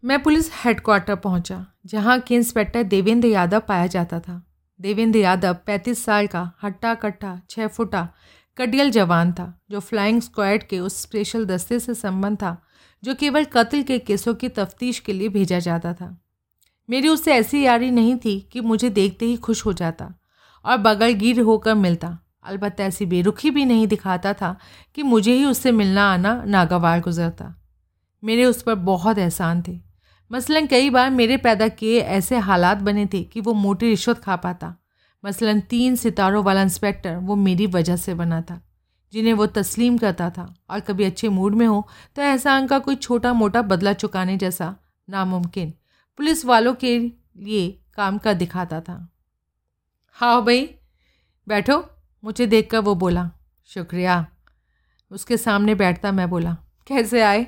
[0.04, 4.42] मैं पुलिस हेडक्वार्टर पहुँचा, जहाँ के इंस्पेक्टर देवेंद्र यादव पाया जाता था।
[4.80, 8.08] देवेंद्र यादव पैंतीस साल का हट्टा कट्टा छः फुटा,
[8.56, 12.56] कडियल जवान था, जो फ्लाइंग स्क्वाड के उस स्पेशल दस्ते से संबंध था।
[13.04, 16.22] जो केवल कत्ल के केसों की तफ्तीश के लिए भेजा जाता था।
[16.90, 20.14] मेरी उससे ऐसी यारी नहीं थी कि मुझे देखते ही खुश हो जाता
[20.64, 24.58] और बगलगीर होकर मिलता। अलबत्त ऐसी बेरुखी भी नहीं दिखाता था
[24.94, 27.62] कि मुझे ही उससे मिलना आना नागवार गुजरता।
[28.24, 29.80] मेरे उस पर बहुत एहसान थे।
[30.32, 34.36] मसलन कई बार मेरे पैदा किए ऐसे हालात बने थे कि वो मोटी रिश्वत खा
[34.36, 34.76] पाता।
[35.24, 38.67] मसलन तीन सितारों वाला इंस्पेक्टर वो मेरी वजह से बना था।
[39.12, 42.96] जिन्हें वो तस्लीम करता था और कभी अच्छे मूड में हो तो एहसान का कोई
[42.96, 44.76] छोटा मोटा बदला चुकाने जैसा
[45.08, 45.74] नामुमकिन
[46.16, 46.98] पुलिस वालों के
[47.36, 49.12] लिए काम का दिखाता था।
[50.12, 50.74] हाँ भाई,
[51.48, 51.90] बैठो,
[52.24, 53.30] मुझे देखकर वो बोला,
[53.66, 54.26] शुक्रिया।
[55.10, 56.56] उसके सामने बैठता मैं बोला,
[56.86, 57.46] कैसे आए?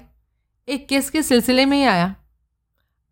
[0.68, 2.16] एक केस के सिलसिले में ही आया।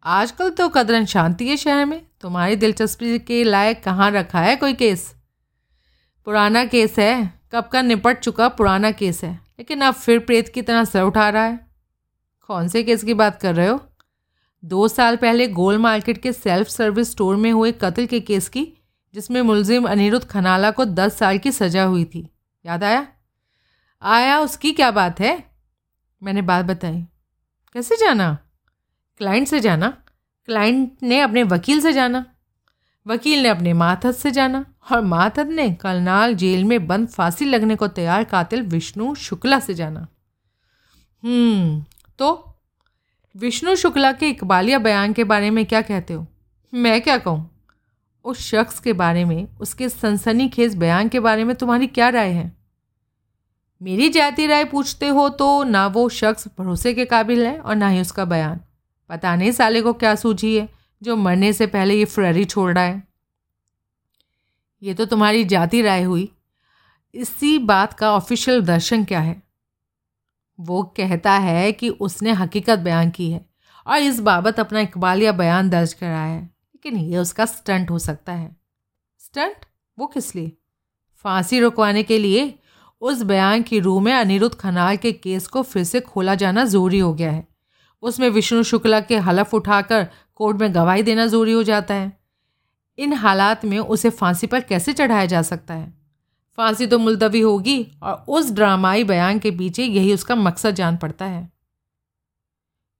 [0.04, 4.74] आजकल तो कदरन शांति है शहर में, तुम्हारी दिलचस्पी के लायक कहाँ रखा है कोई
[4.74, 5.14] केस?
[6.24, 10.62] पुराना केस है। कब का निपट चुका पुराना केस है। लेकिन अब फिर प्रेत की
[10.62, 11.66] तरह सर उठा रहा है।
[12.46, 13.80] कौन से केस की बात कर रहे हो?
[14.64, 18.72] दो साल पहले गोल मार्केट के सेल्फ सर्विस स्टोर में हुए कत्ल के केस की,
[19.14, 22.28] जिसमें मुलजिम अनिरुद्ध खनाला को दस साल की सज़ा हुई थी।
[22.66, 23.08] याद आया?
[24.02, 25.44] आया, उसकी क्या बात है?
[26.22, 27.02] मैंने बात बताई।
[27.72, 28.38] कैसे जाना?
[29.18, 29.88] क्लाइंट से जाना?
[30.46, 32.26] क्लाइंट ने अपने वकील से जाना?
[33.06, 34.66] वकील ने अपने माथद से जाना?
[34.88, 39.74] और माथद ने करनाल जेल में बंद फांसी लगने को तैयार कातिल विष्णु शुक्ला से
[39.74, 40.06] जाना।
[41.22, 41.84] हम्म
[42.18, 42.56] तो
[43.34, 46.26] विष्णु शुक्ला के इकबालिया बयान के बारे में क्या कहते हो?
[46.72, 47.50] मैं क्या कहूँ?
[48.24, 52.52] उस शख्स के बारे में, उसके सनसनीखेज बयान के बारे में तुम्हारी क्या राय है?
[53.80, 57.88] मेरी जाति राय पूछते हो तो ना वो शख्स भरोसे के काबिल है और ना
[57.88, 58.60] ही उसका बयान।
[59.10, 60.68] पता नहीं साले को क्या सूझी है,
[61.02, 63.07] जो मरने से पहले ये फ्ररी छोड़ रहा है।
[64.82, 66.32] ये तो तुम्हारी जाति राय हुई।
[67.14, 69.42] इसी बात का ऑफिशियल दर्शन क्या है?
[70.60, 73.46] वो कहता है कि उसने हकीकत बयान की है
[73.86, 78.32] और इस बाबत अपना इकबालिया बयान दर्ज कराया है। लेकिन ये उसका स्टंट हो सकता
[78.32, 78.56] है।
[79.18, 79.56] स्टंट?
[79.98, 80.52] वो किस लिए?
[81.14, 82.58] फांसी रुकवाने के लिए
[83.00, 86.98] उस बयान की रूह में अनिरुद्ध खनाल के केस को फिर से खोला जाना ज़रूरी
[86.98, 87.48] हो गया है।
[88.02, 92.18] उसमें विष्णु शुक्ला के हलफ उठाकर कोर्ट में गवाही देना ज़रूरी हो जाता है।
[92.98, 95.94] इन हालात में उसे फांसी पर कैसे चढ़ाया जा सकता है?
[96.56, 101.24] फांसी तो मुलतवी होगी और उस ड्रामाई बयान के पीछे यही उसका मकसद जान पड़ता
[101.24, 101.52] है।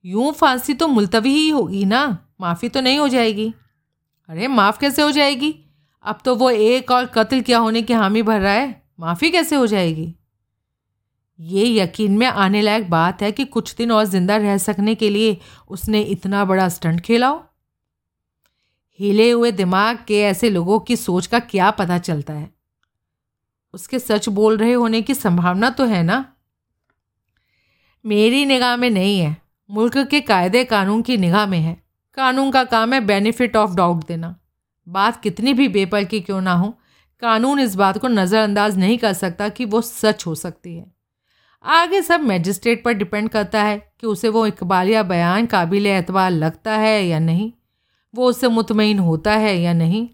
[0.04, 2.18] यूँ फांसी तो मुलतवी ही होगी ना?
[2.40, 3.54] माफ़ी तो नहीं हो जाएगी।
[4.28, 5.54] अरे, माफ़ कैसे हो जाएगी?
[6.02, 8.82] अब तो वो एक और कत्ल क्या होने की हामी भर रहा है?
[9.00, 10.14] माफ़ी कैसे हो जाएगी?
[11.40, 15.10] ये यकीन में आने लायक बात है कि कुछ दिन और ज़िंदा रह सकने के
[15.10, 15.38] लिए
[15.68, 17.47] उसने इतना बड़ा स्टंट खेला हो।
[19.00, 22.50] हिले हुए दिमाग के ऐसे लोगों की सोच का क्या पता चलता है?
[23.74, 26.32] उसके सच बोल रहे होने की संभावना तो है ना?
[28.06, 29.36] मेरी निगाह में नहीं है।
[29.70, 31.82] मुल्क के कायदे कानून की निगाह में है।
[32.14, 34.40] कानून का काम है बेनिफिट ऑफ़ डाउट देना।
[34.88, 36.78] बात कितनी भी बेपल की क्यों ना हो,
[37.20, 40.92] कानून इस बात को नज़रअंदाज नहीं कर सकता कि वो सच हो सकती है।
[41.64, 46.76] आगे सब मैजिस्ट्रेट पर डिपेंड करता है कि उसे वो इकबालिया बयान काबिल एतबार लगता
[46.76, 47.52] है या नहीं।
[48.14, 50.08] वो उससे मुतमिन होता है या नहीं?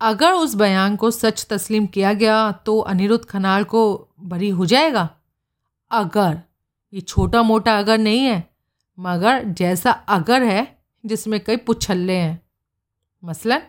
[0.00, 5.10] अगर उस बयान को सच तस्लीम किया गया तो अनिरुद्ध खनाल को बरी हो जाएगा।
[5.90, 6.40] अगर,
[6.94, 8.50] ये छोटा मोटा अगर नहीं है,
[8.98, 12.42] मगर जैसा अगर है, जिसमें कई पुछल्ले हैं।
[13.24, 13.62] मसलन,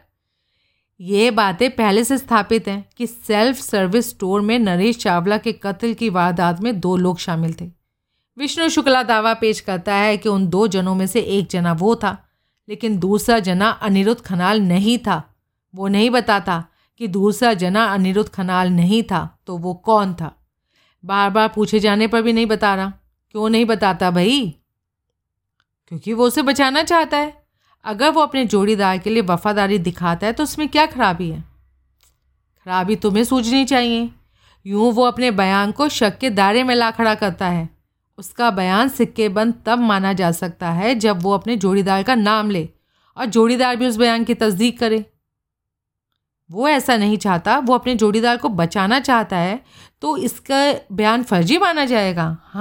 [1.00, 5.94] ये बातें पहले से स्थापित हैं कि सेल्फ सर्विस स्टोर में नरेश चावला के कत्ल
[5.94, 7.72] की वारदात में दो लोग शामिल थे।
[8.38, 11.96] विष्णु शुक्ला दावा पेश करता है कि उन दो जनों में से एक जना वो
[11.96, 12.31] था।
[12.70, 15.22] लेकिन दूसरा जना अनिरुद्ध खनाल नहीं था।
[15.74, 16.64] वो नहीं बताता
[17.02, 20.36] कि दूसरा जना अनिरुद्ध खनाल नहीं था तो वो कौन था?
[21.04, 22.94] बार बार पूछे जाने पर भी नहीं बता रहा।
[23.32, 24.56] क्यों नहीं बताता भाई?
[25.88, 27.34] क्योंकि वो उसे बचाना चाहता है।
[27.86, 31.42] अगर वो अपने जोड़ीदार के लिए वफादारी दिखाता है तो उसमें क्या खराबी है?
[32.66, 34.10] खराबी तुम्हें सूझनी चाहिए।
[34.66, 37.70] यूँ वो अपने बयान को शक के दायरे में ला खड़ा करता है।
[38.18, 42.68] उसका बयान सिक्केबंद तब माना जा सकता है जब वो अपने जोड़ीदार का नाम ले
[43.18, 45.06] और जोड़ीदार भी उस बयान की तस्दीक करे।
[46.50, 49.60] वो ऐसा नहीं चाहता, वो अपने जोड़ीदार को बचाना चाहता है
[50.02, 50.58] तो इसका
[50.92, 52.60] बयान फर्जी माना जाएगा। हाँ।